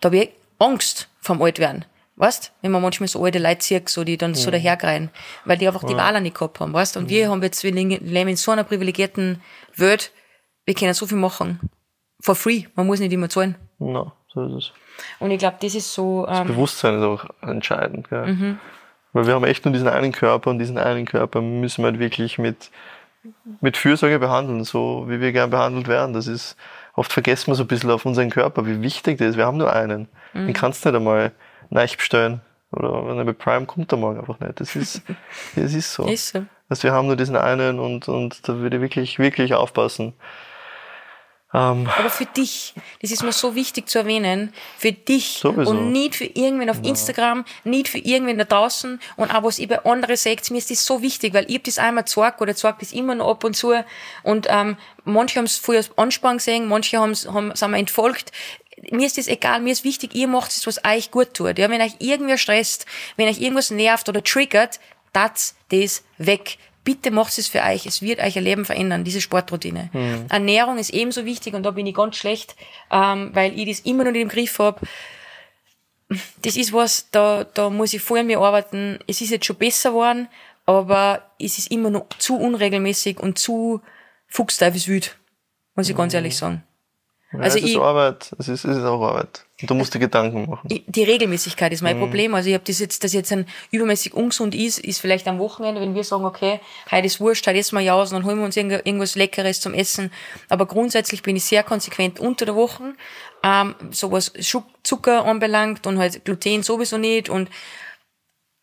[0.00, 1.84] da habe ich Angst vom Altwerden.
[2.16, 4.36] Weißt, wenn man manchmal so alte Leute sieht, so, die dann mhm.
[4.36, 5.10] so dahergreien,
[5.44, 5.88] weil die einfach ja.
[5.88, 6.96] die Wahl nicht gehabt haben, weißt?
[6.96, 7.08] Und mhm.
[7.08, 9.42] wir haben jetzt, wir leben in so einer privilegierten
[9.74, 10.12] Welt,
[10.64, 11.58] wir können so viel machen.
[12.20, 12.64] For free.
[12.74, 13.56] Man muss nicht immer zahlen.
[13.78, 14.72] No, so ist es.
[15.18, 16.26] Und ich glaube, das ist so.
[16.28, 18.26] Ähm, das Bewusstsein ist auch entscheidend, gell?
[18.26, 18.58] Mhm.
[19.12, 22.00] Weil wir haben echt nur diesen einen Körper und diesen einen Körper müssen wir halt
[22.00, 22.70] wirklich mit,
[23.60, 26.14] mit Fürsorge behandeln, so wie wir gern behandelt werden.
[26.14, 26.56] Das ist,
[26.94, 29.36] oft vergessen wir so ein bisschen auf unseren Körper, wie wichtig das ist.
[29.36, 30.08] Wir haben nur einen.
[30.32, 30.46] Mhm.
[30.46, 31.32] Den kannst du nicht einmal
[31.70, 32.40] Neich bestellen.
[32.72, 34.60] Oder wenn er mit Prime kommt, er morgen einfach nicht.
[34.60, 35.02] Das ist,
[35.56, 36.04] das ist so.
[36.06, 36.44] Ist so.
[36.68, 40.14] Also wir haben nur diesen einen und, und da würde ich wirklich, wirklich aufpassen.
[41.54, 45.70] Ähm, Aber für dich, das ist mir so wichtig zu erwähnen, für dich sowieso.
[45.70, 46.88] und nicht für irgendwen auf ja.
[46.88, 50.72] Instagram, nicht für irgendwen da draußen und auch was ich bei anderen sagt, mir ist
[50.72, 53.44] das so wichtig, weil ich hab das einmal gesagt oder gesagt das immer noch ab
[53.44, 53.72] und zu
[54.24, 58.32] und ähm, manche haben es früher Anspannung gesehen, manche haben's, haben sind mir entfolgt
[58.90, 61.58] mir ist das egal, mir ist wichtig, ihr macht es, was euch gut tut.
[61.58, 64.80] Ja, wenn euch irgendwer stresst, wenn euch irgendwas nervt oder triggert,
[65.12, 66.58] das das weg.
[66.84, 67.86] bitte macht es für euch.
[67.86, 69.88] Es wird euch ein Leben verändern, diese Sportroutine.
[69.92, 70.26] Mhm.
[70.28, 72.54] Ernährung ist ebenso wichtig und da bin ich ganz schlecht,
[72.90, 74.80] ähm, weil ich das immer noch nicht im Griff habe.
[76.42, 78.98] Das ist was, da, da muss ich voll an mir arbeiten.
[79.06, 80.28] Es ist jetzt schon besser geworden,
[80.66, 83.80] aber es ist immer noch zu unregelmäßig und zu
[84.28, 85.16] fuchsteufelswild,
[85.74, 85.98] muss ich mhm.
[85.98, 86.62] ganz ehrlich sagen.
[87.34, 89.44] Ja, also es ist ich, Arbeit, es ist, es ist auch Arbeit.
[89.60, 90.68] Und du musst dir Gedanken machen.
[90.68, 92.02] Die Regelmäßigkeit ist mein mhm.
[92.02, 92.34] Problem.
[92.34, 95.80] Also ich habe das jetzt, dass jetzt ein übermäßig ungesund ist, ist vielleicht am Wochenende,
[95.80, 98.38] wenn wir sagen, okay, heute ist Wurscht, heute essen wir ja aus und dann holen
[98.38, 100.12] wir uns irgendwas Leckeres zum Essen.
[100.48, 102.94] Aber grundsätzlich bin ich sehr konsequent unter der Woche,
[103.42, 104.32] ähm, so was
[104.82, 107.50] Zucker anbelangt und halt Gluten sowieso nicht und,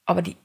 [0.05, 0.37] aber die,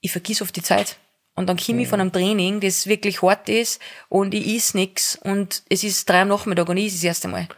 [0.00, 0.96] ich vergiss oft die Zeit.
[1.34, 5.16] Und dann komme ich von einem Training, das wirklich hart ist und ich is nix
[5.16, 7.48] und es ist drei am Nachmittag und ich is das erste Mal.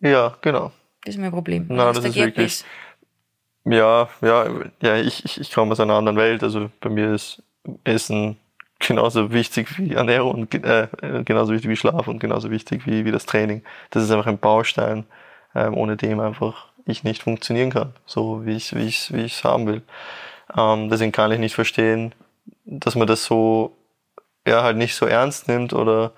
[0.00, 0.70] Ja, genau.
[1.04, 1.66] Das ist mein Problem.
[1.68, 2.64] Nein, das, das ist wirklich.
[3.64, 4.46] Ja, ja,
[4.80, 6.42] ja, ich, ich, ich komme aus einer anderen Welt.
[6.42, 7.42] Also bei mir ist
[7.84, 8.36] Essen
[8.78, 10.88] genauso wichtig wie Ernährung und äh,
[11.24, 13.62] genauso wichtig wie Schlaf und genauso wichtig wie, wie das Training.
[13.90, 15.04] Das ist einfach ein Baustein,
[15.54, 19.44] ähm, ohne dem einfach ich nicht funktionieren kann, so wie ich wie ich wie es
[19.44, 19.82] haben will.
[20.56, 22.12] Ähm, deswegen kann ich nicht verstehen,
[22.64, 23.76] dass man das so
[24.46, 26.12] ja halt nicht so ernst nimmt oder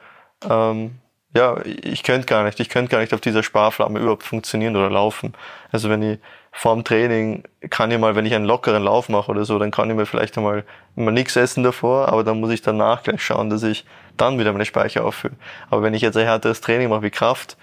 [0.49, 0.99] ähm,
[1.37, 4.89] ja, ich könnte gar nicht, ich könnte gar nicht auf dieser Sparflamme überhaupt funktionieren oder
[4.89, 5.35] laufen.
[5.73, 6.19] Also wenn ich
[6.53, 9.91] vorm Training kann ich mal, wenn ich einen lockeren Lauf mache oder so, dann kann
[9.91, 13.51] ich mir vielleicht einmal mal nichts essen davor, aber dann muss ich danach gleich schauen,
[13.51, 13.85] dass ich
[14.17, 15.35] dann wieder meine Speicher auffülle.
[15.71, 17.57] Aber wenn ich jetzt ein härteres Training mache wie Kraft,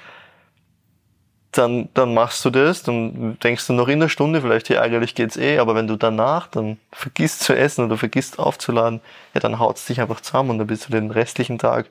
[1.52, 5.16] dann, dann machst du das, dann denkst du noch in der Stunde vielleicht, hey, eigentlich
[5.16, 9.02] geht's eh, aber wenn du danach dann vergisst zu essen oder vergisst aufzuladen,
[9.34, 11.88] ja, dann haut's dich einfach zusammen und dann bist du den restlichen Tag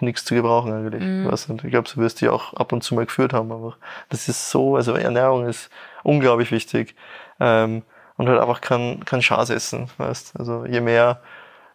[0.00, 1.02] nichts zu gebrauchen eigentlich.
[1.02, 1.30] Mhm.
[1.30, 1.54] Weißt du?
[1.54, 3.76] Ich glaube, so wirst du auch ab und zu mal geführt haben, aber
[4.10, 5.70] das ist so, also Ernährung ist
[6.02, 6.94] unglaublich wichtig.
[7.40, 7.82] Ähm,
[8.16, 11.20] und halt einfach kein, kein Schaß essen, weißt Also je mehr,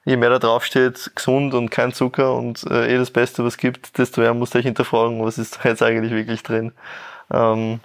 [0.06, 3.54] je mehr da drauf steht, gesund und kein Zucker und äh, eh das Beste, was
[3.54, 6.72] es gibt, desto mehr musst du dich hinterfragen, was ist da jetzt eigentlich wirklich drin.
[7.32, 7.80] Ähm,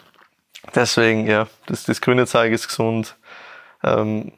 [0.75, 3.17] deswegen, ja, das, das grüne Zeug ist gesund.
[3.83, 4.33] Ähm,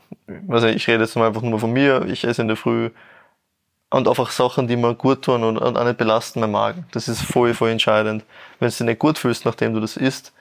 [0.48, 2.06] also ich rede jetzt einfach nur von mir.
[2.06, 2.90] Ich esse in der Früh
[3.90, 6.86] und einfach Sachen, die mir gut tun und, und auch nicht belasten mein Magen.
[6.92, 8.24] Das ist voll, voll entscheidend.
[8.58, 10.32] Wenn du dich nicht gut fühlst, nachdem du das isst,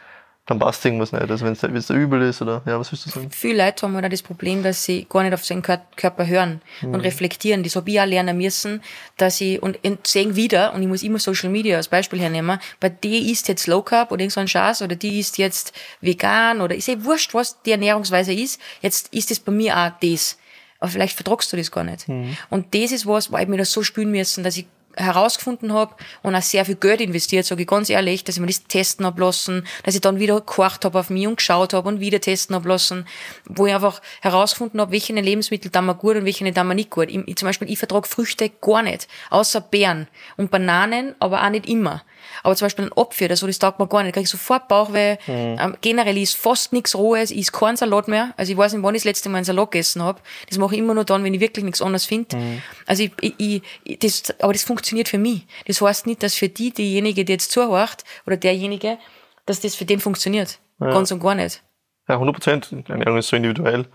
[0.47, 1.29] dann passt irgendwas nicht.
[1.29, 3.31] Also wenn es da übel ist oder ja, was willst du sagen?
[3.31, 6.93] Viele Leute haben halt das Problem, dass sie gar nicht auf seinen Körper hören mhm.
[6.93, 7.63] und reflektieren.
[7.63, 8.81] Das habe ich auch lernen müssen,
[9.17, 12.59] dass ich und, und sehen wieder, und ich muss immer Social Media als Beispiel hernehmen,
[12.79, 15.73] bei die ist jetzt Low Carb oder irgend so ein Scheiß oder die ist jetzt
[16.01, 18.61] vegan oder ist eh wurscht, was die Ernährungsweise ist.
[18.81, 20.37] Jetzt ist es bei mir auch das
[20.79, 22.07] aber vielleicht vertragst du das gar nicht.
[22.07, 22.37] Mhm.
[22.49, 25.95] Und das ist was, wo ich mir das so spüren müssen, dass ich herausgefunden habe
[26.23, 29.05] und auch sehr viel Geld investiert, sage ich ganz ehrlich, dass ich mir das testen
[29.05, 32.21] habe lassen, dass ich dann wieder gekocht habe auf mich und geschaut habe und wieder
[32.21, 33.05] testen habe lassen,
[33.45, 36.89] wo ich einfach herausgefunden habe, welche Lebensmittel da mir gut und welche da mir nicht
[36.89, 37.09] gut.
[37.09, 41.67] Ich, zum Beispiel, ich vertrage Früchte gar nicht, außer Beeren und Bananen, aber auch nicht
[41.67, 42.03] immer.
[42.43, 44.15] Aber zum Beispiel ein Apfel oder so, das taugt mir gar nicht.
[44.15, 45.17] Da krieg ich sofort Bauchweh.
[45.27, 45.57] Mhm.
[45.59, 48.33] Ähm, generell ist fast nichts Rohes, ist kein Salat mehr.
[48.37, 50.19] Also ich weiß nicht, wann ich das letzte Mal einen Salat gegessen habe.
[50.49, 52.37] Das mache ich immer nur dann, wenn ich wirklich nichts anderes finde.
[52.37, 52.61] Mhm.
[52.85, 55.45] Also ich, ich, ich, das, aber das funktioniert für mich.
[55.67, 58.97] Das heißt nicht, dass für die, diejenige, die jetzt zuhört, oder derjenige,
[59.45, 60.59] dass das für den funktioniert.
[60.79, 60.91] Ja.
[60.91, 61.61] Ganz und gar nicht.
[62.07, 62.89] Ja, 100 Prozent.
[62.89, 63.85] Ernährung ist so individuell.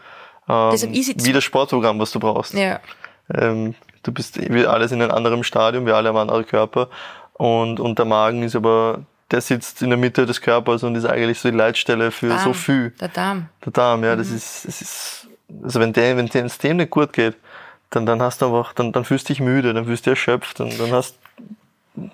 [0.49, 2.55] Ähm, wie das Sportprogramm, was du brauchst.
[2.55, 2.81] Ja.
[3.33, 6.89] Ähm, du bist wir alles in einem anderen Stadium, wir alle haben einen anderen Körper.
[7.41, 9.01] Und, und der Magen ist aber,
[9.31, 12.45] der sitzt in der Mitte des Körpers und ist eigentlich so die Leitstelle für Darm,
[12.45, 12.91] so viel.
[13.01, 13.49] Der Darm.
[13.65, 14.19] Der Darm, ja, mhm.
[14.19, 15.29] das ist, das ist,
[15.65, 17.37] also wenn der, wenn es dem nicht gut geht,
[17.89, 20.19] dann, dann hast du einfach, dann, dann fühlst du dich müde, dann fühlst du dich
[20.19, 21.19] erschöpft und dann hast,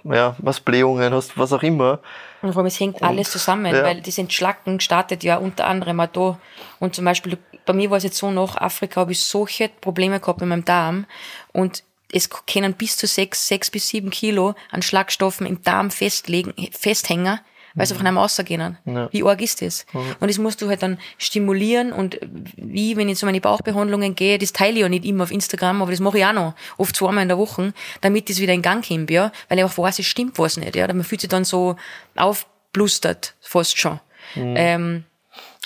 [0.04, 1.98] ja, was Blähungen, hast was auch immer.
[2.40, 3.82] Und vor allem, es hängt und, alles zusammen, ja.
[3.82, 6.38] weil das Entschlacken startet ja unter anderem auch da.
[6.78, 10.20] Und zum Beispiel, bei mir war es jetzt so, nach Afrika habe ich solche Probleme
[10.20, 11.04] gehabt mit meinem Darm
[11.52, 16.54] und es können bis zu sechs, sechs bis sieben Kilo an Schlagstoffen im Darm festlegen,
[16.70, 17.40] festhängen,
[17.74, 17.98] weil sie mhm.
[17.98, 18.78] einfach nicht mehr rausgehen.
[18.84, 19.12] Ja.
[19.12, 19.86] Wie arg ist das?
[19.92, 20.16] Mhm.
[20.20, 22.18] Und das musst du halt dann stimulieren und
[22.56, 25.82] wie, wenn ich zu meinen Bauchbehandlungen gehe, das teile ich ja nicht immer auf Instagram,
[25.82, 28.62] aber das mache ich auch noch, oft zweimal in der Woche, damit das wieder in
[28.62, 31.30] Gang kommt, ja, weil ich auch weiß, es stimmt was nicht, ja, man fühlt sich
[31.30, 31.76] dann so
[32.14, 34.00] aufblustert, fast schon.
[34.34, 34.54] Mhm.
[34.56, 35.04] Ähm,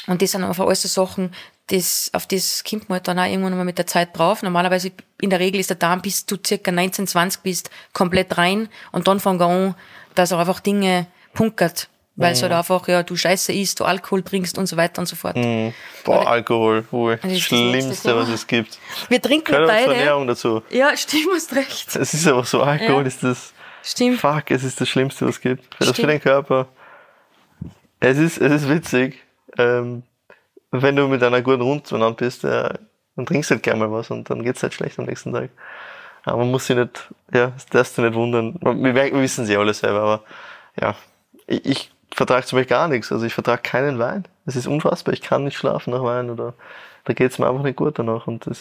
[0.06, 1.32] und das sind einfach alles so Sachen,
[1.70, 4.42] das, auf das kommt man halt dann auch irgendwann mal mit der Zeit drauf.
[4.42, 8.68] Normalerweise, in der Regel ist der Darm, bis du circa 19, 20 bist, komplett rein
[8.92, 9.74] und dann fangen wir an,
[10.14, 11.88] dass er einfach Dinge punkert.
[12.16, 15.06] Weil es halt einfach, ja, du Scheiße isst, du Alkohol trinkst und so weiter und
[15.06, 15.36] so fort.
[15.36, 15.72] Mhm.
[16.04, 17.18] Boah, Alkohol, wohl.
[17.22, 18.78] Das, Schlimmste, was es gibt.
[19.08, 19.94] Wir trinken Keine beide.
[19.94, 20.62] Ernährung dazu.
[20.68, 21.96] Ja, stimmt, hast recht.
[21.96, 23.08] Es ist aber so, Alkohol ja.
[23.08, 23.54] ist das.
[23.82, 24.20] Stimmt.
[24.20, 25.74] Fuck, es ist das Schlimmste, was es gibt.
[25.76, 26.68] Für, das für den Körper.
[28.00, 29.18] Es ist, es ist witzig.
[29.56, 30.02] Ähm,
[30.70, 32.70] wenn du mit einer guten Rund zueinander bist, äh,
[33.16, 35.50] dann trinkst du halt gerne mal was und dann geht's halt schlecht am nächsten Tag.
[36.24, 38.58] Aber man muss sich nicht, ja, das darfst du nicht wundern.
[38.60, 40.24] Wir, wir wissen sie alle selber, aber
[40.80, 40.94] ja,
[41.46, 43.10] ich, ich vertrage zum Beispiel gar nichts.
[43.10, 44.24] Also ich vertrage keinen Wein.
[44.44, 45.14] Das ist unfassbar.
[45.14, 46.54] Ich kann nicht schlafen nach Wein oder
[47.04, 48.26] da geht's mir einfach nicht gut danach.
[48.26, 48.60] Und das,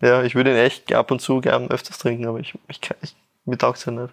[0.00, 3.16] ja, ich würde ihn echt ab und zu gern öfters trinken, aber ich, ich, ich
[3.44, 4.12] mir taugt's ja nicht.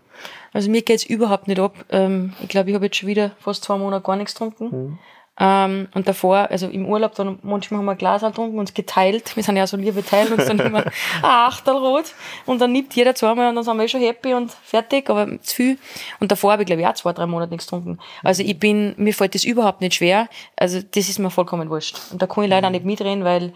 [0.53, 1.73] Also mir geht's überhaupt nicht ab.
[1.89, 4.65] Ähm, ich glaube, ich habe jetzt schon wieder fast zwei Monate gar nichts getrunken.
[4.65, 4.99] Mhm.
[5.39, 9.35] Ähm, und davor, also im Urlaub, dann manchmal haben wir ein Glas getrunken, uns geteilt.
[9.35, 10.93] Wir sind ja so liebe Teil uns dann immer ein
[11.23, 12.13] Achtelrot.
[12.45, 15.41] Und dann nimmt jeder zweimal und dann sind wir eh schon happy und fertig, aber
[15.41, 15.77] zu viel.
[16.19, 17.99] Und davor habe ich, glaube ich, auch zwei, drei Monate nichts getrunken.
[18.21, 20.27] Also ich bin, mir fällt das überhaupt nicht schwer.
[20.55, 21.99] Also das ist mir vollkommen wurscht.
[22.11, 23.53] Und da kann ich leider auch nicht mitreden, weil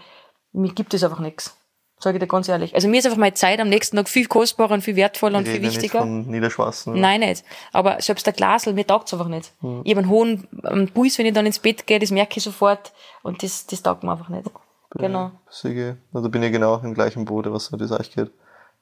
[0.52, 1.57] mir gibt es einfach nichts.
[2.00, 2.74] Sage ich dir ganz ehrlich.
[2.74, 5.48] Also mir ist einfach meine Zeit am nächsten Tag viel kostbarer und viel wertvoller und
[5.48, 6.04] viel wichtiger.
[6.04, 7.00] Nicht von Niederschwassen?
[7.00, 7.44] Nein, nicht.
[7.72, 9.52] Aber selbst der Glasel, mir taugt's einfach nicht.
[9.60, 9.80] Hm.
[9.84, 12.92] Ich habe einen hohen Puls, wenn ich dann ins Bett gehe, das merke ich sofort.
[13.22, 14.44] Und das, das taugt mir einfach nicht.
[14.90, 15.32] Bin genau.
[15.62, 18.30] Ich, also bin ich genau im gleichen Boot, was so das euch geht.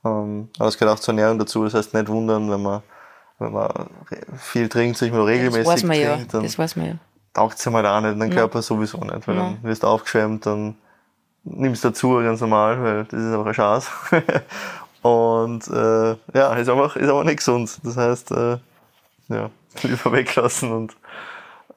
[0.05, 1.64] Ähm, aber es gehört auch zur Ernährung dazu.
[1.64, 2.83] Das heißt, nicht wundern, wenn man,
[3.38, 3.90] wenn man
[4.37, 6.40] viel trinkt, sich mal regelmäßig das weiß man trinkt, ja.
[6.42, 6.94] das weiß man ja.
[7.33, 9.26] taugt's ja mal auch nicht, dein Körper sowieso nicht.
[9.26, 9.42] Weil ja.
[9.42, 10.76] dann wirst du aufgeschwemmt, dann
[11.46, 13.90] nimmst dazu ganz normal, weil das ist einfach eine Chance.
[15.02, 17.78] und äh, ja, ist einfach, ist aber nicht gesund.
[17.82, 18.59] Das heißt, äh,
[19.28, 19.50] ja,
[19.82, 20.96] lieber weglassen und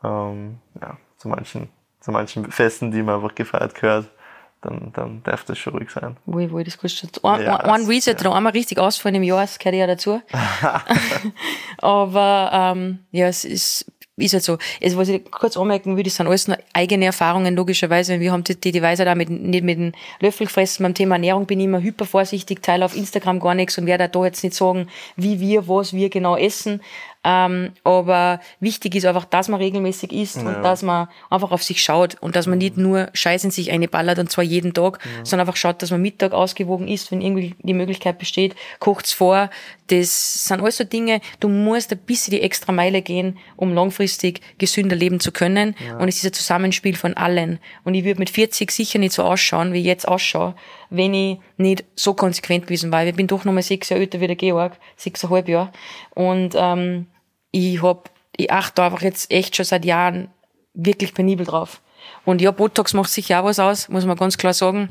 [0.03, 4.09] ähm, ja, zu manchen, zu manchen Festen, die man einfach gefeiert gehört,
[4.61, 6.17] dann, dann darf das schon ruhig sein.
[6.25, 7.23] Wo, wo das kostet.
[7.23, 8.33] Ein, ja, ein Reset, ja.
[8.33, 10.21] einmal richtig ausfallen im Jahr, das gehört ja dazu.
[11.77, 13.85] Aber ähm, ja, es ist
[14.19, 14.57] ist halt so.
[14.83, 18.19] Also, was ich kurz anmerken das sind alles eigene Erfahrungen, logischerweise.
[18.19, 20.83] Wir haben die, die, auch mit, nicht mit dem Löffel gefressen.
[20.83, 24.09] Beim Thema Ernährung bin ich immer hyper vorsichtig, teile auf Instagram gar nichts und werde
[24.09, 26.81] da jetzt nicht sagen, wie wir, was wir genau essen.
[27.25, 30.43] Ähm, aber wichtig ist einfach, dass man regelmäßig isst ja.
[30.43, 33.71] und dass man einfach auf sich schaut und dass man nicht nur Scheiß in sich
[33.71, 35.25] eine ballert und zwar jeden Tag, ja.
[35.25, 39.49] sondern einfach schaut, dass man Mittag ausgewogen isst, wenn irgendwie die Möglichkeit besteht, kocht's vor.
[39.87, 44.39] Das sind alles so Dinge, du musst ein bisschen die extra Meile gehen, um langfristig
[44.57, 45.75] gesünder leben zu können.
[45.85, 45.97] Ja.
[45.97, 47.59] Und es ist ein Zusammenspiel von allen.
[47.83, 50.55] Und ich würde mit 40 sicher nicht so ausschauen, wie ich jetzt ausschaue,
[50.89, 53.05] wenn ich nicht so konsequent gewesen war.
[53.05, 55.71] Ich bin doch noch mal sechs Jahre älter wie der Georg, sechseinhalb Jahre.
[56.15, 57.07] Und ähm,
[57.51, 60.29] ich hab, ich achte einfach jetzt echt schon seit Jahren
[60.73, 61.81] wirklich penibel drauf.
[62.25, 64.89] Und ja, Botox macht sicher auch was aus, muss man ganz klar sagen.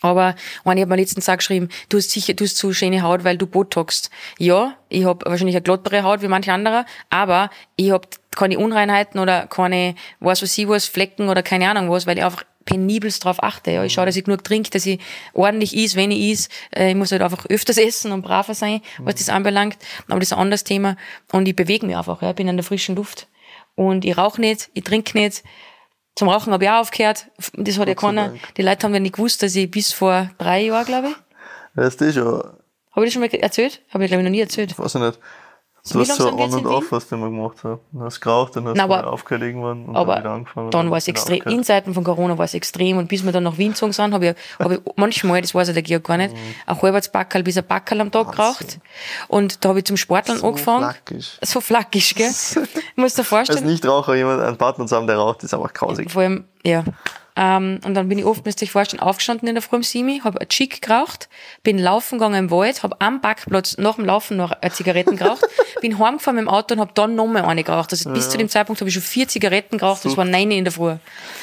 [0.00, 3.02] Aber eine, ich habe mir letztens auch geschrieben, du hast sicher, du hast zu schöne
[3.02, 4.10] Haut, weil du Botoxst.
[4.38, 9.20] Ja, ich habe wahrscheinlich eine glottere Haut wie manche andere, aber ich habe keine Unreinheiten
[9.20, 13.24] oder keine, was weiß ich was, Flecken oder keine Ahnung was, weil ich einfach penibelst
[13.24, 13.70] drauf achte.
[13.70, 13.84] Ja.
[13.84, 15.00] Ich schaue, dass ich genug trinke, dass ich
[15.32, 16.48] ordentlich is, wenn ich is.
[16.74, 19.78] Äh, ich muss halt einfach öfters essen und braver sein, was das anbelangt.
[20.08, 20.96] Aber das ist ein anderes Thema.
[21.32, 22.22] Und ich bewege mich einfach.
[22.22, 22.30] Ja.
[22.30, 23.28] Ich bin in der frischen Luft.
[23.74, 25.42] Und ich rauche nicht, ich trinke nicht.
[26.14, 27.26] Zum Rauchen habe ich auch aufgehört.
[27.54, 28.34] Das hat ja keiner.
[28.56, 31.16] Die Leute haben ja nicht gewusst, dass ich bis vor drei Jahren, glaube ich.
[31.74, 32.24] Weißt du schon.
[32.92, 33.82] Habe ich das schon mal erzählt?
[33.90, 34.78] Habe ich, glaube ich, noch nie erzählt.
[34.78, 35.18] Weiß ich nicht.
[35.90, 37.80] Du hast so on und off, was du immer gemacht hast.
[37.92, 40.70] Du hast geraucht, dann hast Nein, du aufgehört irgendwann und aber dann wieder angefangen.
[40.70, 43.42] Dann war es extrem, in Zeiten von Corona war es extrem und bis wir dann
[43.42, 46.16] nach Wien gezogen sind, habe ich, hab ich manchmal, das weiß ja der Georg gar
[46.16, 46.40] nicht, mhm.
[46.66, 48.78] ein halbes Backerl bis ein Backerl am Tag geraucht.
[49.28, 50.84] Und da habe ich zum Sporteln so angefangen.
[50.84, 51.38] Flackisch.
[51.42, 52.30] So flackisch, gell?
[52.64, 53.58] Ich muss dir vorstellen.
[53.58, 56.10] Als Nichtraucher jemand, einen Partner zu haben, der raucht, ist einfach grausig.
[56.10, 56.84] Vor allem, ja.
[57.36, 59.82] Ähm, und dann bin ich oft, müsst ihr euch vorstellen, aufgestanden in der Früh um
[59.82, 61.28] Simi, habe ein Chick geraucht,
[61.64, 65.44] bin laufen gegangen im Wald, habe am Backplatz nach dem Laufen noch Zigaretten geraucht,
[65.80, 67.90] bin heimgefahren mit dem Auto und habe dann nochmal eine geraucht.
[67.92, 68.14] Also ja.
[68.14, 70.10] bis zu dem Zeitpunkt habe ich schon vier Zigaretten geraucht, Super.
[70.10, 70.94] das war neun in der Früh.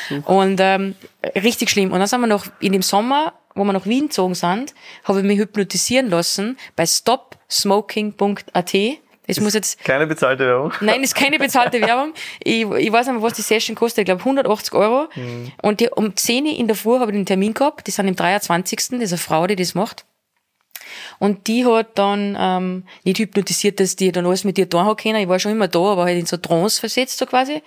[0.07, 0.29] Super.
[0.29, 0.95] Und ähm,
[1.35, 1.91] richtig schlimm.
[1.91, 4.73] Und dann sind wir noch in dem Sommer, wo wir nach Wien gezogen sind,
[5.03, 8.73] habe ich mich hypnotisieren lassen bei stopsmoking.at
[9.31, 9.83] es muss jetzt.
[9.83, 10.73] Keine bezahlte Werbung?
[10.81, 12.13] Nein, ist keine bezahlte Werbung.
[12.43, 13.99] Ich, ich weiß nicht, was die Session kostet.
[13.99, 15.07] Ich glaube 180 Euro.
[15.15, 15.51] Mhm.
[15.61, 17.87] Und die, um 10 Uhr in der Früh habe ich den Termin gehabt.
[17.87, 18.77] Die sind im 23.
[18.77, 20.05] Das ist eine Frau, die das macht.
[21.19, 25.21] Und die hat dann ähm, nicht hypnotisiert, dass die dann alles mit dir da können.
[25.21, 27.61] Ich war schon immer da, aber halt in so Trance versetzt, so quasi.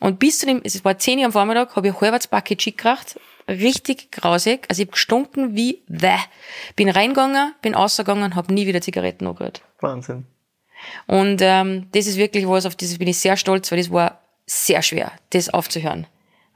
[0.00, 2.58] Und bis zu dem, es war 10 Uhr am Vormittag, habe ich ein halbes Paket
[2.58, 3.18] Chick geraucht.
[3.48, 4.66] Richtig grausig.
[4.68, 6.16] Also ich habe gestunken wie the.
[6.74, 9.62] Bin reingegangen, bin rausgegangen, habe nie wieder Zigaretten angehört.
[9.80, 10.26] Wahnsinn.
[11.06, 14.20] Und ähm, das ist wirklich was, auf das bin ich sehr stolz, weil das war
[14.46, 16.06] sehr schwer, das aufzuhören.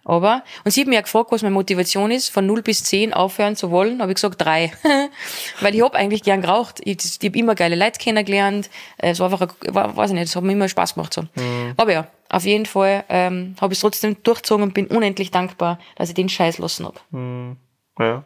[0.05, 3.13] Aber, und sie hat mich ja gefragt, was meine Motivation ist, von 0 bis 10
[3.13, 4.73] aufhören zu wollen, habe ich gesagt, drei.
[5.61, 6.81] Weil ich hab eigentlich gern geraucht.
[6.83, 8.71] Ich, ich habe immer geile Leute kennengelernt.
[8.97, 11.13] Es war einfach, war, weiß ich nicht, es hat mir immer Spaß gemacht.
[11.13, 11.23] So.
[11.23, 11.75] Mhm.
[11.77, 15.79] Aber ja, auf jeden Fall ähm, habe ich es trotzdem durchgezogen und bin unendlich dankbar,
[15.97, 17.01] dass ich den Scheiß lassen hab.
[17.11, 17.59] Mhm.
[17.99, 18.25] Ja.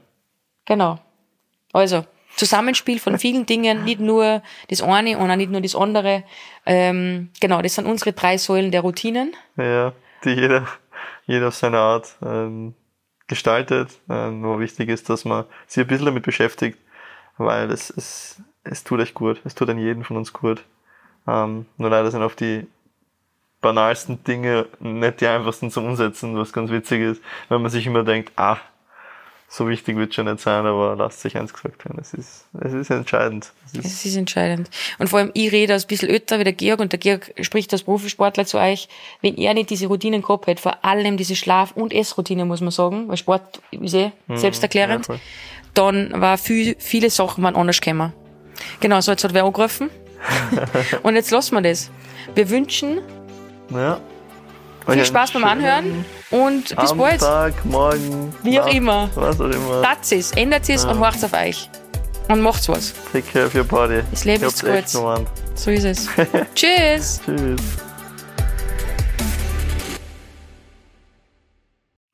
[0.66, 1.00] Genau.
[1.72, 2.04] Also,
[2.36, 6.24] Zusammenspiel von vielen Dingen, nicht nur das eine und auch nicht nur das andere.
[6.66, 9.34] Ähm, genau, das sind unsere drei Säulen der Routinen.
[9.56, 9.92] Ja,
[10.24, 10.66] die jeder,
[11.26, 12.74] jeder auf seine Art ähm,
[13.26, 13.90] gestaltet.
[14.08, 16.78] Äh, nur wichtig ist, dass man sich ein bisschen damit beschäftigt,
[17.36, 19.40] weil es, es, es tut echt gut.
[19.44, 20.64] Es tut an jeden von uns gut.
[21.26, 22.66] Ähm, nur leider sind auf die
[23.60, 28.02] banalsten Dinge nicht die einfachsten zum Umsetzen, was ganz witzig ist, wenn man sich immer
[28.02, 28.58] denkt, ah,
[29.56, 31.98] so wichtig wird schon nicht sein, aber lasst sich eins gesagt werden.
[32.00, 33.52] Es ist, es ist entscheidend.
[33.66, 34.68] Es ist, es ist entscheidend.
[34.98, 37.32] Und vor allem, ich rede als ein bisschen öter wie der Georg und der Georg
[37.40, 38.88] spricht als Profisportler zu euch.
[39.20, 42.72] Wenn er nicht diese Routinen gehabt hätte, vor allem diese Schlaf- und Essroutine, muss man
[42.72, 45.20] sagen, weil Sport ist eh mhm, selbsterklärend, ja,
[45.74, 48.12] dann war viel, viele Sachen waren anders gekommen.
[48.80, 49.88] Genau, so jetzt hat wer angerufen.
[51.04, 51.92] und jetzt lassen wir das.
[52.34, 52.98] Wir wünschen
[53.70, 54.00] ja.
[54.86, 57.20] Viel Spaß beim Anhören und bis bald.
[57.20, 58.34] Tag, morgen.
[58.42, 59.08] Wie auch immer.
[59.14, 59.82] Was auch immer.
[59.82, 60.90] Tat es, ändert es ja.
[60.90, 61.70] und macht's auf euch.
[62.28, 62.92] Und macht's was.
[63.12, 64.02] Take care of your body.
[64.10, 64.92] Das Leben ist kurz.
[64.92, 66.08] So ist es.
[66.54, 67.20] Tschüss.
[67.24, 67.60] Tschüss.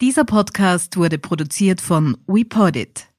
[0.00, 3.09] Dieser Podcast wurde produziert von WePodit.